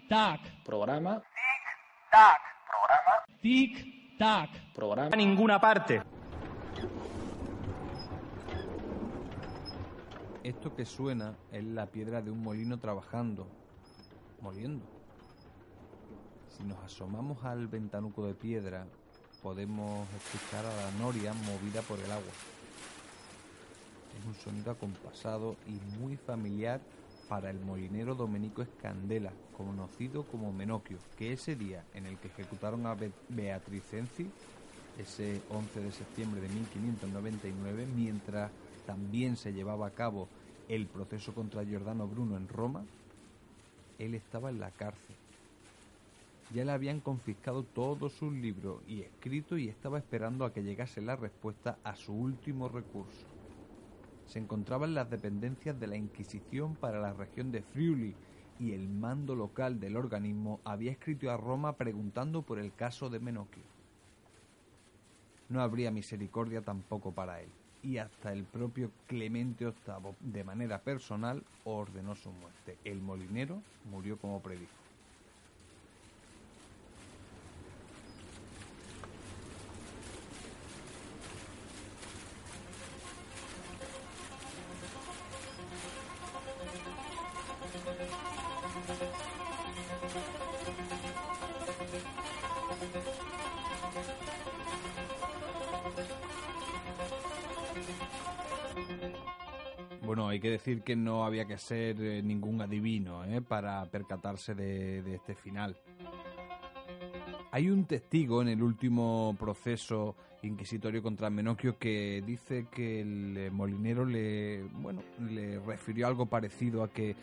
Tic-tac. 0.05 0.63
Programa. 0.63 1.17
Tic-tac. 1.17 2.41
Programa. 2.69 3.13
Tic-tac. 3.41 4.49
Programa. 4.75 5.09
A 5.11 5.17
ninguna 5.17 5.59
parte. 5.59 6.03
Esto 10.43 10.75
que 10.75 10.85
suena 10.85 11.33
es 11.51 11.63
la 11.63 11.87
piedra 11.87 12.21
de 12.21 12.29
un 12.29 12.43
molino 12.43 12.77
trabajando, 12.77 13.47
moliendo. 14.41 14.85
Si 16.55 16.63
nos 16.63 16.77
asomamos 16.83 17.43
al 17.43 17.67
ventanuco 17.67 18.27
de 18.27 18.35
piedra, 18.35 18.85
podemos 19.41 20.07
escuchar 20.13 20.65
a 20.65 20.75
la 20.83 20.91
noria 20.99 21.33
movida 21.33 21.81
por 21.81 21.97
el 21.97 22.11
agua. 22.11 22.33
Es 24.19 24.23
un 24.23 24.35
sonido 24.35 24.69
acompasado 24.71 25.55
y 25.65 25.79
muy 25.99 26.15
familiar 26.15 26.79
para 27.27 27.49
el 27.49 27.59
molinero 27.59 28.15
Domenico 28.15 28.61
Escandela, 28.61 29.32
conocido 29.57 30.23
como 30.23 30.51
Menocchio, 30.51 30.97
que 31.17 31.34
ese 31.34 31.55
día 31.55 31.84
en 31.93 32.05
el 32.05 32.17
que 32.17 32.28
ejecutaron 32.28 32.86
a 32.86 32.95
Beatriz 33.30 33.84
Cenci, 33.89 34.28
ese 34.99 35.41
11 35.49 35.82
de 35.82 35.91
septiembre 35.91 36.41
de 36.41 36.49
1599, 36.49 37.88
mientras 37.95 38.51
también 38.86 39.36
se 39.36 39.53
llevaba 39.53 39.88
a 39.88 39.91
cabo 39.91 40.28
el 40.69 40.86
proceso 40.88 41.34
contra 41.34 41.63
Giordano 41.63 42.07
Bruno 42.07 42.38
en 42.38 42.47
Roma, 42.47 42.84
él 43.99 44.15
estaba 44.15 44.49
en 44.49 44.59
la 44.59 44.71
cárcel. 44.71 45.15
Ya 46.53 46.63
le 46.63 46.71
habían 46.71 46.99
confiscado 46.99 47.63
todos 47.63 48.13
sus 48.13 48.32
libros 48.32 48.82
y 48.88 49.01
escritos 49.01 49.59
y 49.59 49.67
estaba 49.67 49.97
esperando 49.97 50.45
a 50.45 50.53
que 50.53 50.63
llegase 50.63 51.01
la 51.01 51.15
respuesta 51.15 51.78
a 51.84 51.95
su 51.95 52.13
último 52.13 52.69
recurso 52.69 53.34
se 54.28 54.39
encontraban 54.39 54.93
las 54.93 55.09
dependencias 55.09 55.80
de 55.80 55.88
la 55.88 55.97
Inquisición 55.97 56.76
para 56.76 56.99
la 56.99 57.13
región 57.13 57.51
de 57.51 57.61
Friuli 57.61 58.15
y 58.59 58.71
el 58.71 58.88
mando 58.88 59.36
local 59.36 59.80
del 59.80 59.97
organismo 59.97 60.59
había 60.63 60.91
escrito 60.91 61.30
a 61.30 61.38
Roma 61.38 61.73
preguntando 61.73 62.41
por 62.41 62.59
el 62.59 62.73
caso 62.73 63.09
de 63.09 63.19
Menocchio. 63.19 63.63
No 65.49 65.61
habría 65.61 65.91
misericordia 65.91 66.61
tampoco 66.61 67.11
para 67.11 67.41
él, 67.41 67.49
y 67.84 67.97
hasta 67.97 68.34
el 68.34 68.45
propio 68.45 68.91
Clemente 69.07 69.65
VIII, 69.65 70.15
de 70.19 70.43
manera 70.43 70.82
personal, 70.82 71.43
ordenó 71.65 72.15
su 72.15 72.32
muerte. 72.32 72.78
El 72.84 73.01
molinero 73.01 73.61
murió 73.91 74.17
como 74.17 74.41
predijo. 74.41 74.84
Decir 100.56 100.82
que 100.82 100.95
no 100.95 101.26
había 101.26 101.45
que 101.45 101.58
ser 101.58 102.01
eh, 102.01 102.22
ningún 102.22 102.62
adivino 102.62 103.24
¿eh? 103.26 103.41
para 103.41 103.86
percatarse 103.86 104.56
de, 104.56 105.16
este 105.16 105.36
final. 105.36 105.78
Hay 107.51 107.70
un 107.70 107.86
testigo 107.86 108.41
en 108.41 108.49
el 108.49 108.62
último 108.62 109.36
proceso 109.39 110.16
inquisitorio 110.43 111.01
contra 111.01 111.30
Menocchio 111.30 111.78
que 111.78 112.24
dice 112.26 112.68
que 112.70 113.01
el 113.01 113.38
eh, 113.38 113.49
molinero 113.49 114.06
le, 114.06 114.64
bueno, 114.64 115.01
le 115.20 115.60
refirió 115.60 116.08
algo 116.08 116.26
parecido 116.28 116.84
a 116.84 116.89
que 116.89 117.16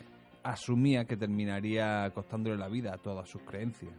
asumía 0.43 1.05
que 1.05 1.17
terminaría 1.17 2.11
costándole 2.13 2.57
la 2.57 2.67
vida 2.67 2.93
a 2.93 2.97
todas 2.97 3.29
sus 3.29 3.41
creencias. 3.43 3.93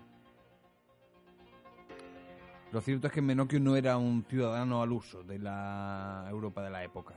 Lo 2.73 2.81
cierto 2.81 3.07
es 3.07 3.13
que 3.13 3.23
Menocchio 3.23 3.61
no 3.61 3.77
era 3.77 3.97
un 3.97 4.25
ciudadano 4.25 4.83
al 4.83 4.93
uso 4.93 5.23
de 5.23 5.39
la 5.39 6.27
Europa 6.29 6.61
de 6.63 6.71
la 6.71 6.83
época. 6.83 7.15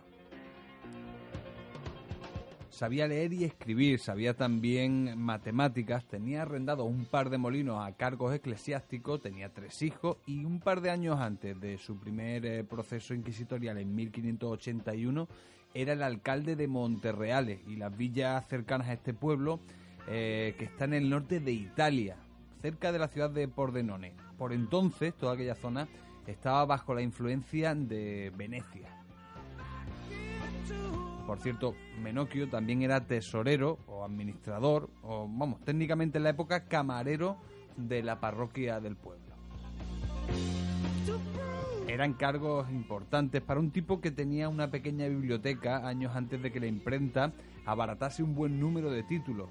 Sabía 2.78 3.08
leer 3.08 3.34
y 3.34 3.44
escribir, 3.44 3.98
sabía 3.98 4.36
también 4.36 5.18
matemáticas, 5.18 6.06
tenía 6.06 6.44
arrendado 6.44 6.86
un 6.86 7.06
par 7.06 7.32
de 7.32 7.40
molinos 7.40 7.84
a 7.84 7.92
cargos 7.94 8.36
eclesiásticos, 8.36 9.20
tenía 9.20 9.52
tres 9.52 9.82
hijos 9.82 10.18
y 10.28 10.46
un 10.46 10.60
par 10.60 10.82
de 10.82 10.92
años 10.92 11.20
antes 11.20 11.60
de 11.60 11.80
su 11.80 12.00
primer 12.00 12.46
eh, 12.46 12.64
proceso 12.64 13.16
inquisitorial 13.16 13.80
en 13.80 13.96
1581 13.96 15.28
era 15.74 15.94
el 15.94 16.04
alcalde 16.04 16.56
de 16.56 16.68
Monterreales 16.68 17.62
y 17.68 17.78
las 17.78 17.98
villas 17.98 18.48
cercanas 18.48 18.90
a 18.90 18.94
este 18.94 19.16
pueblo 19.16 19.60
eh, 20.08 20.54
que 20.60 20.66
está 20.66 20.86
en 20.86 20.94
el 20.94 21.10
norte 21.10 21.40
de 21.40 21.54
Italia, 21.54 22.18
cerca 22.62 22.92
de 22.92 23.00
la 23.00 23.08
ciudad 23.08 23.32
de 23.32 23.48
Pordenone. 23.48 24.14
Por 24.38 24.54
entonces 24.54 25.16
toda 25.16 25.34
aquella 25.34 25.56
zona 25.56 25.88
estaba 26.28 26.64
bajo 26.66 26.94
la 26.94 27.02
influencia 27.02 27.74
de 27.74 28.32
Venecia. 28.38 28.88
Por 31.28 31.42
cierto, 31.42 31.76
Menocchio 32.02 32.48
también 32.48 32.82
era 32.82 33.06
tesorero 33.06 33.80
o 33.86 34.06
administrador, 34.06 34.90
o 35.04 35.28
vamos, 35.30 35.60
técnicamente 35.66 36.20
en 36.20 36.24
la 36.24 36.30
época 36.30 36.64
camarero 36.64 37.36
de 37.76 38.02
la 38.02 38.22
parroquia 38.22 38.80
del 38.80 38.96
pueblo. 38.96 39.36
Eran 41.86 42.14
cargos 42.14 42.70
importantes 42.72 43.42
para 43.42 43.60
un 43.60 43.72
tipo 43.72 44.00
que 44.00 44.10
tenía 44.10 44.48
una 44.48 44.72
pequeña 44.72 45.08
biblioteca 45.08 45.86
años 45.86 46.16
antes 46.16 46.42
de 46.42 46.50
que 46.50 46.62
la 46.62 46.68
imprenta 46.68 47.34
abaratase 47.66 48.24
un 48.24 48.34
buen 48.34 48.58
número 48.58 48.90
de 48.90 49.04
títulos. 49.04 49.50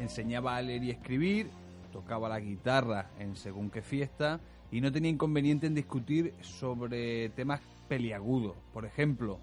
Enseñaba 0.00 0.56
a 0.56 0.62
leer 0.62 0.84
y 0.84 0.90
escribir, 0.90 1.50
tocaba 1.92 2.30
la 2.30 2.40
guitarra 2.40 3.10
en 3.18 3.36
según 3.36 3.70
qué 3.70 3.82
fiesta 3.82 4.40
y 4.70 4.80
no 4.80 4.92
tenía 4.92 5.10
inconveniente 5.10 5.66
en 5.66 5.74
discutir 5.74 6.34
sobre 6.40 7.28
temas 7.30 7.60
peliagudos. 7.88 8.56
Por 8.72 8.84
ejemplo, 8.84 9.38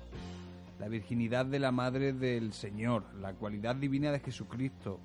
la 0.79 0.87
virginidad 0.87 1.45
de 1.45 1.59
la 1.59 1.71
Madre 1.71 2.13
del 2.13 2.53
Señor, 2.53 3.03
la 3.21 3.33
cualidad 3.33 3.75
divina 3.75 4.11
de 4.11 4.19
Jesucristo, 4.19 4.99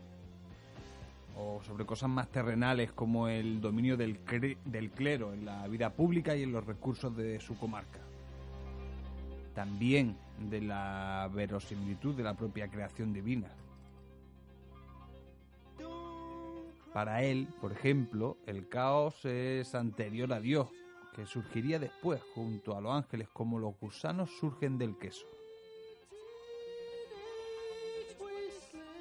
o 1.36 1.62
sobre 1.62 1.86
cosas 1.86 2.10
más 2.10 2.28
terrenales 2.28 2.90
como 2.92 3.28
el 3.28 3.60
dominio 3.60 3.96
del, 3.96 4.18
clero 4.18 5.32
en 5.32 5.44
la 5.44 5.68
vida 5.68 5.90
pública 5.90 6.34
y 6.34 6.42
en 6.42 6.52
los 6.52 6.66
recursos 6.66 7.16
de 7.16 7.38
su 7.38 7.56
comarca. 7.56 8.00
También 9.54 10.16
de 10.50 10.60
la 10.60 11.30
verosimilitud 11.32 12.16
de 12.16 12.24
la 12.24 12.34
propia 12.34 12.68
creación 12.68 13.12
divina. 13.12 13.48
Para 16.98 17.22
él, 17.22 17.46
por 17.60 17.70
ejemplo, 17.70 18.38
el 18.44 18.68
caos 18.68 19.24
es 19.24 19.76
anterior 19.76 20.32
a 20.32 20.40
Dios, 20.40 20.68
que 21.14 21.26
surgiría 21.26 21.78
después 21.78 22.20
junto 22.34 22.76
a 22.76 22.80
los 22.80 22.92
ángeles 22.92 23.28
como 23.28 23.60
los 23.60 23.78
gusanos 23.78 24.36
surgen 24.40 24.78
del 24.78 24.98
queso. 24.98 25.24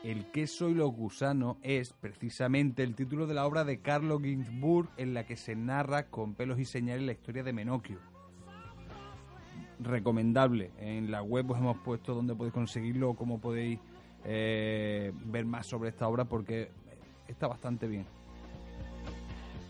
El 0.04 0.30
queso 0.30 0.70
y 0.70 0.76
los 0.76 0.92
gusanos 0.92 1.58
es 1.64 1.92
precisamente 1.94 2.84
el 2.84 2.94
título 2.94 3.26
de 3.26 3.34
la 3.34 3.48
obra 3.48 3.64
de 3.64 3.80
Carlo 3.82 4.20
Ginzburg 4.20 4.90
en 4.98 5.16
la 5.16 5.26
que 5.26 5.36
se 5.36 5.56
narra 5.56 6.12
con 6.12 6.36
pelos 6.36 6.60
y 6.60 6.66
señales 6.66 7.04
la 7.04 7.14
historia 7.14 7.42
de 7.42 7.52
Menocchio. 7.52 7.98
Recomendable. 9.80 10.70
En 10.78 11.10
la 11.10 11.24
web 11.24 11.50
os 11.50 11.58
hemos 11.58 11.80
puesto 11.80 12.14
donde 12.14 12.36
podéis 12.36 12.54
conseguirlo 12.54 13.16
cómo 13.16 13.42
podéis 13.42 13.80
eh, 14.24 15.12
ver 15.26 15.46
más 15.48 15.66
sobre 15.66 15.90
esta 15.90 16.08
obra 16.08 16.26
porque 16.26 16.70
está 17.28 17.48
bastante 17.48 17.88
bien. 17.88 18.06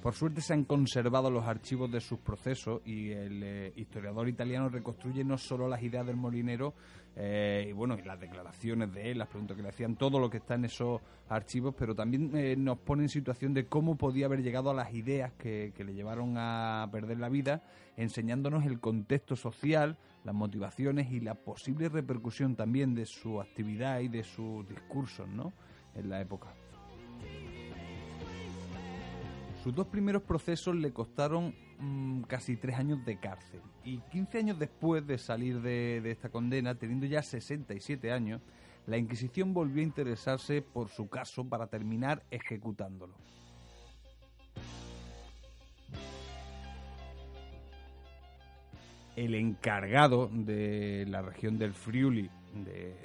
Por 0.02 0.14
suerte 0.14 0.42
se 0.42 0.54
han 0.54 0.64
conservado 0.64 1.30
los 1.30 1.46
archivos 1.46 1.92
de 1.92 2.00
sus 2.00 2.20
procesos 2.20 2.82
y 2.86 3.12
el 3.12 3.44
eh, 3.44 3.74
historiador 3.76 4.30
italiano 4.30 4.70
reconstruye 4.70 5.24
no 5.26 5.38
solo 5.38 5.68
las 5.68 5.82
ideas 5.82 6.06
del 6.06 6.16
molinero 6.16 6.76
eh, 7.16 7.66
y 7.68 7.72
bueno 7.74 7.98
y 7.98 8.04
las 8.04 8.20
declaraciones 8.20 8.94
de 8.94 9.12
él, 9.12 9.18
las 9.18 9.28
preguntas 9.28 9.58
que 9.58 9.64
le 9.64 9.70
hacían, 9.70 9.96
todo 9.96 10.20
lo 10.20 10.30
que 10.30 10.38
está 10.38 10.54
en 10.54 10.66
esos 10.66 11.02
archivos, 11.28 11.74
pero 11.78 11.96
también 11.96 12.32
eh, 12.38 12.56
nos 12.56 12.78
pone 12.78 13.04
en 13.04 13.10
situación 13.10 13.54
de 13.54 13.66
cómo 13.66 13.98
podía 13.98 14.28
haber 14.28 14.44
llegado 14.44 14.70
a 14.70 14.74
las 14.76 14.94
ideas 14.94 15.34
que, 15.34 15.74
que 15.76 15.84
le 15.84 15.94
llevaron 15.94 16.36
a 16.38 16.88
perder 16.92 17.20
la 17.20 17.28
vida, 17.28 17.64
enseñándonos 17.98 18.66
el 18.66 18.80
contexto 18.80 19.36
social, 19.36 19.98
las 20.24 20.36
motivaciones 20.36 21.12
y 21.12 21.20
la 21.20 21.34
posible 21.34 21.90
repercusión 21.90 22.56
también 22.56 22.94
de 22.94 23.08
su 23.08 23.42
actividad 23.42 24.00
y 24.02 24.10
de 24.10 24.24
sus 24.24 24.66
discursos, 24.70 25.28
¿no? 25.28 25.52
En 25.96 26.10
la 26.10 26.22
época. 26.22 26.54
Sus 29.68 29.76
dos 29.76 29.88
primeros 29.88 30.24
procesos 30.24 30.78
le 30.78 30.94
costaron 30.94 31.54
mm, 31.78 32.22
casi 32.22 32.56
tres 32.56 32.78
años 32.78 33.04
de 33.04 33.20
cárcel. 33.20 33.60
Y 33.84 33.98
15 33.98 34.38
años 34.38 34.60
después 34.60 35.06
de 35.06 35.18
salir 35.18 35.60
de, 35.60 36.00
de 36.00 36.12
esta 36.12 36.30
condena, 36.30 36.76
teniendo 36.76 37.06
ya 37.06 37.22
67 37.22 38.10
años, 38.14 38.42
la 38.86 38.98
Inquisición 38.98 39.54
volvió 39.54 39.82
a 39.82 39.84
interesarse 39.84 40.62
por 40.62 40.88
su 40.88 41.10
caso 41.10 41.44
para 41.44 41.68
terminar 41.68 42.24
ejecutándolo. 42.32 43.14
El 49.18 49.36
encargado 49.36 50.30
de 50.32 51.06
la 51.10 51.22
región 51.22 51.58
del 51.58 51.74
Friuli, 51.74 52.30
de, 52.54 52.96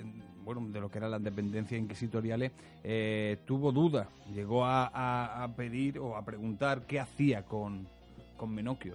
bueno, 0.45 0.66
de 0.68 0.80
lo 0.80 0.90
que 0.90 0.99
eran 0.99 1.11
las 1.11 1.22
dependencias 1.22 1.80
inquisitoriales, 1.80 2.53
eh, 2.82 3.38
tuvo 3.45 3.72
dudas. 3.72 4.09
Llegó 4.34 4.64
a, 4.64 5.49
pedir 5.57 5.99
o 5.99 6.16
a 6.16 6.24
preguntar 6.24 6.82
qué 6.86 7.01
hacía 7.01 7.45
con, 7.45 7.86
con 8.36 8.55
Menocchio. 8.55 8.95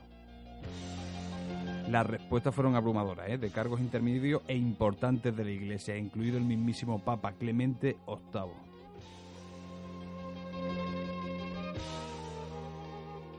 Las 1.90 2.06
respuestas 2.06 2.54
fueron 2.54 2.76
abrumadoras, 2.76 3.30
¿eh? 3.30 3.38
de 3.38 3.50
cargos 3.50 3.80
intermedios 3.80 4.42
e 4.48 4.56
importantes 4.56 5.36
de 5.36 5.44
la 5.44 5.52
Iglesia, 5.52 5.98
incluido 5.98 6.38
el 6.38 6.44
mismísimo 6.44 7.00
Papa 7.00 7.32
Clemente 7.32 7.96
VIII. 8.06 8.68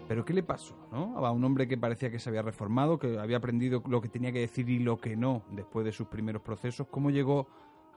Pero 0.09 0.25
¿qué 0.25 0.33
le 0.33 0.43
pasó? 0.43 0.75
¿no? 0.91 1.19
A 1.19 1.31
un 1.31 1.45
hombre 1.45 1.69
que 1.69 1.77
parecía 1.77 2.11
que 2.11 2.19
se 2.19 2.31
había 2.31 2.41
reformado, 2.41 2.99
que 2.99 3.19
había 3.19 3.37
aprendido 3.37 3.83
lo 3.87 4.01
que 4.01 4.09
tenía 4.09 4.33
que 4.33 4.41
decir 4.41 4.69
y 4.71 4.79
lo 4.79 4.99
que 4.99 5.15
no 5.17 5.43
después 5.51 5.85
de 5.85 5.93
sus 5.93 6.09
primeros 6.09 6.41
procesos, 6.41 6.87
¿cómo 6.91 7.11
llegó 7.11 7.47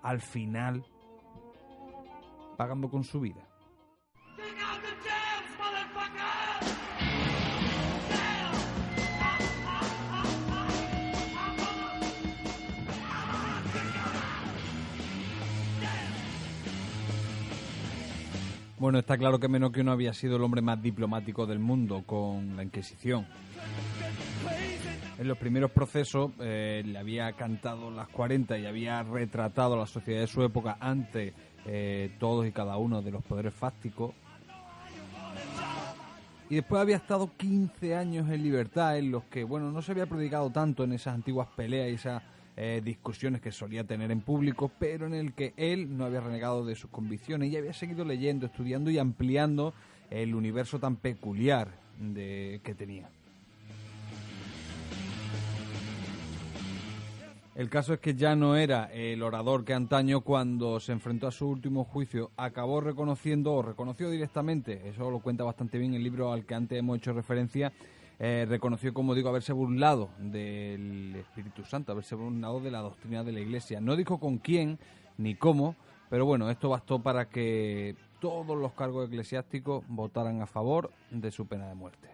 al 0.01 0.21
final 0.21 0.85
pagando 2.57 2.89
con 2.89 3.03
su 3.03 3.19
vida? 3.19 3.47
Bueno, 18.81 18.97
está 18.97 19.15
claro 19.15 19.39
que 19.39 19.47
Menocchio 19.47 19.83
no 19.83 19.91
había 19.91 20.11
sido 20.11 20.37
el 20.37 20.41
hombre 20.41 20.63
más 20.63 20.81
diplomático 20.81 21.45
del 21.45 21.59
mundo 21.59 22.01
con 22.03 22.55
la 22.55 22.63
Inquisición. 22.63 23.27
En 25.21 25.27
los 25.27 25.37
primeros 25.37 25.69
procesos 25.69 26.31
eh, 26.39 26.81
le 26.83 26.97
había 26.97 27.33
cantado 27.33 27.91
las 27.91 28.07
40 28.07 28.57
y 28.57 28.65
había 28.65 29.03
retratado 29.03 29.77
la 29.77 29.85
sociedad 29.85 30.21
de 30.21 30.25
su 30.25 30.41
época 30.41 30.77
ante 30.79 31.35
eh, 31.67 32.09
todos 32.17 32.47
y 32.47 32.51
cada 32.51 32.77
uno 32.77 33.03
de 33.03 33.11
los 33.11 33.23
poderes 33.23 33.53
fácticos. 33.53 34.15
Y 36.49 36.55
después 36.55 36.81
había 36.81 36.95
estado 36.95 37.29
15 37.37 37.95
años 37.95 38.31
en 38.31 38.41
libertad 38.41 38.97
en 38.97 39.11
los 39.11 39.25
que, 39.25 39.43
bueno, 39.43 39.71
no 39.71 39.83
se 39.83 39.91
había 39.91 40.07
predicado 40.07 40.49
tanto 40.49 40.85
en 40.85 40.93
esas 40.93 41.13
antiguas 41.13 41.49
peleas 41.55 41.91
y 41.91 41.93
esas 41.93 42.23
eh, 42.57 42.81
discusiones 42.83 43.41
que 43.41 43.51
solía 43.51 43.83
tener 43.83 44.09
en 44.09 44.21
público, 44.21 44.71
pero 44.79 45.05
en 45.05 45.13
el 45.13 45.33
que 45.33 45.53
él 45.55 45.95
no 45.95 46.05
había 46.05 46.21
renegado 46.21 46.65
de 46.65 46.75
sus 46.75 46.89
convicciones 46.89 47.51
y 47.51 47.57
había 47.57 47.73
seguido 47.73 48.05
leyendo, 48.05 48.47
estudiando 48.47 48.89
y 48.89 48.97
ampliando 48.97 49.75
el 50.09 50.33
universo 50.33 50.79
tan 50.79 50.95
peculiar 50.95 51.67
de, 51.99 52.59
que 52.63 52.73
tenía. 52.73 53.07
El 57.61 57.69
caso 57.69 57.93
es 57.93 57.99
que 57.99 58.15
ya 58.15 58.35
no 58.35 58.55
era 58.55 58.85
el 58.91 59.21
orador 59.21 59.63
que 59.63 59.75
antaño 59.75 60.21
cuando 60.21 60.79
se 60.79 60.93
enfrentó 60.93 61.27
a 61.27 61.31
su 61.31 61.47
último 61.47 61.83
juicio 61.83 62.31
acabó 62.35 62.81
reconociendo 62.81 63.53
o 63.53 63.61
reconoció 63.61 64.09
directamente, 64.09 64.89
eso 64.89 65.11
lo 65.11 65.19
cuenta 65.19 65.43
bastante 65.43 65.77
bien 65.77 65.93
el 65.93 66.01
libro 66.01 66.33
al 66.33 66.43
que 66.43 66.55
antes 66.55 66.79
hemos 66.79 66.97
hecho 66.97 67.13
referencia, 67.13 67.71
eh, 68.17 68.47
reconoció, 68.49 68.95
como 68.95 69.13
digo, 69.13 69.29
haberse 69.29 69.53
burlado 69.53 70.09
del 70.17 71.15
Espíritu 71.17 71.63
Santo, 71.63 71.91
haberse 71.91 72.15
burlado 72.15 72.61
de 72.61 72.71
la 72.71 72.79
doctrina 72.79 73.23
de 73.23 73.31
la 73.31 73.41
Iglesia. 73.41 73.79
No 73.79 73.95
dijo 73.95 74.19
con 74.19 74.39
quién 74.39 74.79
ni 75.19 75.35
cómo, 75.35 75.75
pero 76.09 76.25
bueno, 76.25 76.49
esto 76.49 76.67
bastó 76.69 77.03
para 77.03 77.29
que 77.29 77.95
todos 78.19 78.57
los 78.57 78.73
cargos 78.73 79.07
eclesiásticos 79.07 79.83
votaran 79.87 80.41
a 80.41 80.47
favor 80.47 80.89
de 81.11 81.29
su 81.29 81.45
pena 81.45 81.67
de 81.67 81.75
muerte. 81.75 82.09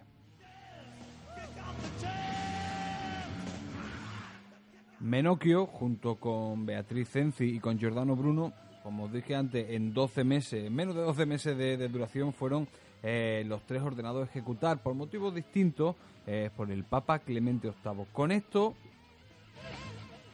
Menocchio, 4.99 5.67
junto 5.67 6.15
con 6.15 6.65
Beatriz 6.65 7.09
Cenci 7.09 7.45
y 7.45 7.59
con 7.59 7.77
Giordano 7.77 8.15
Bruno, 8.15 8.51
como 8.81 9.03
os 9.03 9.13
dije 9.13 9.35
antes, 9.35 9.69
en 9.69 9.93
12 9.93 10.23
meses, 10.23 10.71
menos 10.71 10.95
de 10.95 11.01
12 11.01 11.25
meses 11.25 11.57
de, 11.57 11.87
duración, 11.87 12.33
fueron 12.33 12.67
eh, 13.03 13.43
los 13.45 13.61
tres 13.63 13.83
ordenados 13.83 14.27
a 14.27 14.31
ejecutar 14.31 14.81
por 14.81 14.95
motivos 14.95 15.35
distintos 15.35 15.95
eh, 16.25 16.49
por 16.55 16.71
el 16.71 16.83
Papa 16.83 17.19
Clemente 17.19 17.71
VIII. 17.83 18.05
Con 18.11 18.31
esto 18.31 18.73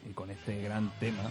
y 0.09 0.14
con 0.14 0.30
este 0.30 0.61
gran 0.61 0.91
tema, 0.99 1.24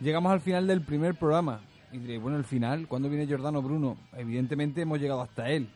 llegamos 0.00 0.32
al 0.32 0.40
final 0.40 0.66
del 0.66 0.80
primer 0.80 1.14
programa. 1.16 1.60
Y 1.92 1.98
diréis, 1.98 2.22
bueno, 2.22 2.38
el 2.38 2.44
final, 2.44 2.88
¿cuándo 2.88 3.08
viene 3.10 3.26
Giordano 3.26 3.60
Bruno? 3.60 3.98
Evidentemente 4.16 4.80
hemos 4.80 4.98
llegado 4.98 5.20
hasta 5.20 5.50
él. 5.50 5.68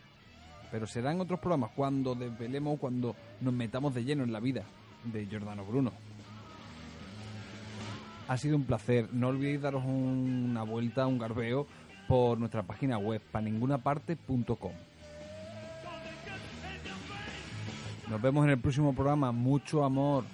Pero 0.70 0.86
serán 0.86 1.20
otros 1.20 1.40
programas 1.40 1.72
cuando 1.76 2.14
desvelemos, 2.14 2.78
cuando 2.78 3.14
nos 3.40 3.52
metamos 3.52 3.94
de 3.94 4.04
lleno 4.04 4.24
en 4.24 4.32
la 4.32 4.40
vida 4.40 4.64
de 5.04 5.26
Giordano 5.26 5.64
Bruno. 5.64 5.92
Ha 8.28 8.36
sido 8.36 8.56
un 8.56 8.64
placer. 8.64 9.08
No 9.12 9.28
olvidéis 9.28 9.62
daros 9.62 9.82
una 9.84 10.62
vuelta, 10.62 11.06
un 11.06 11.18
garbeo 11.18 11.66
por 12.06 12.38
nuestra 12.38 12.62
página 12.62 12.98
web 12.98 13.20
paningunaparte.com. 13.32 14.72
Nos 18.08 18.22
vemos 18.22 18.44
en 18.44 18.50
el 18.50 18.58
próximo 18.58 18.94
programa. 18.94 19.32
Mucho 19.32 19.84
amor. 19.84 20.24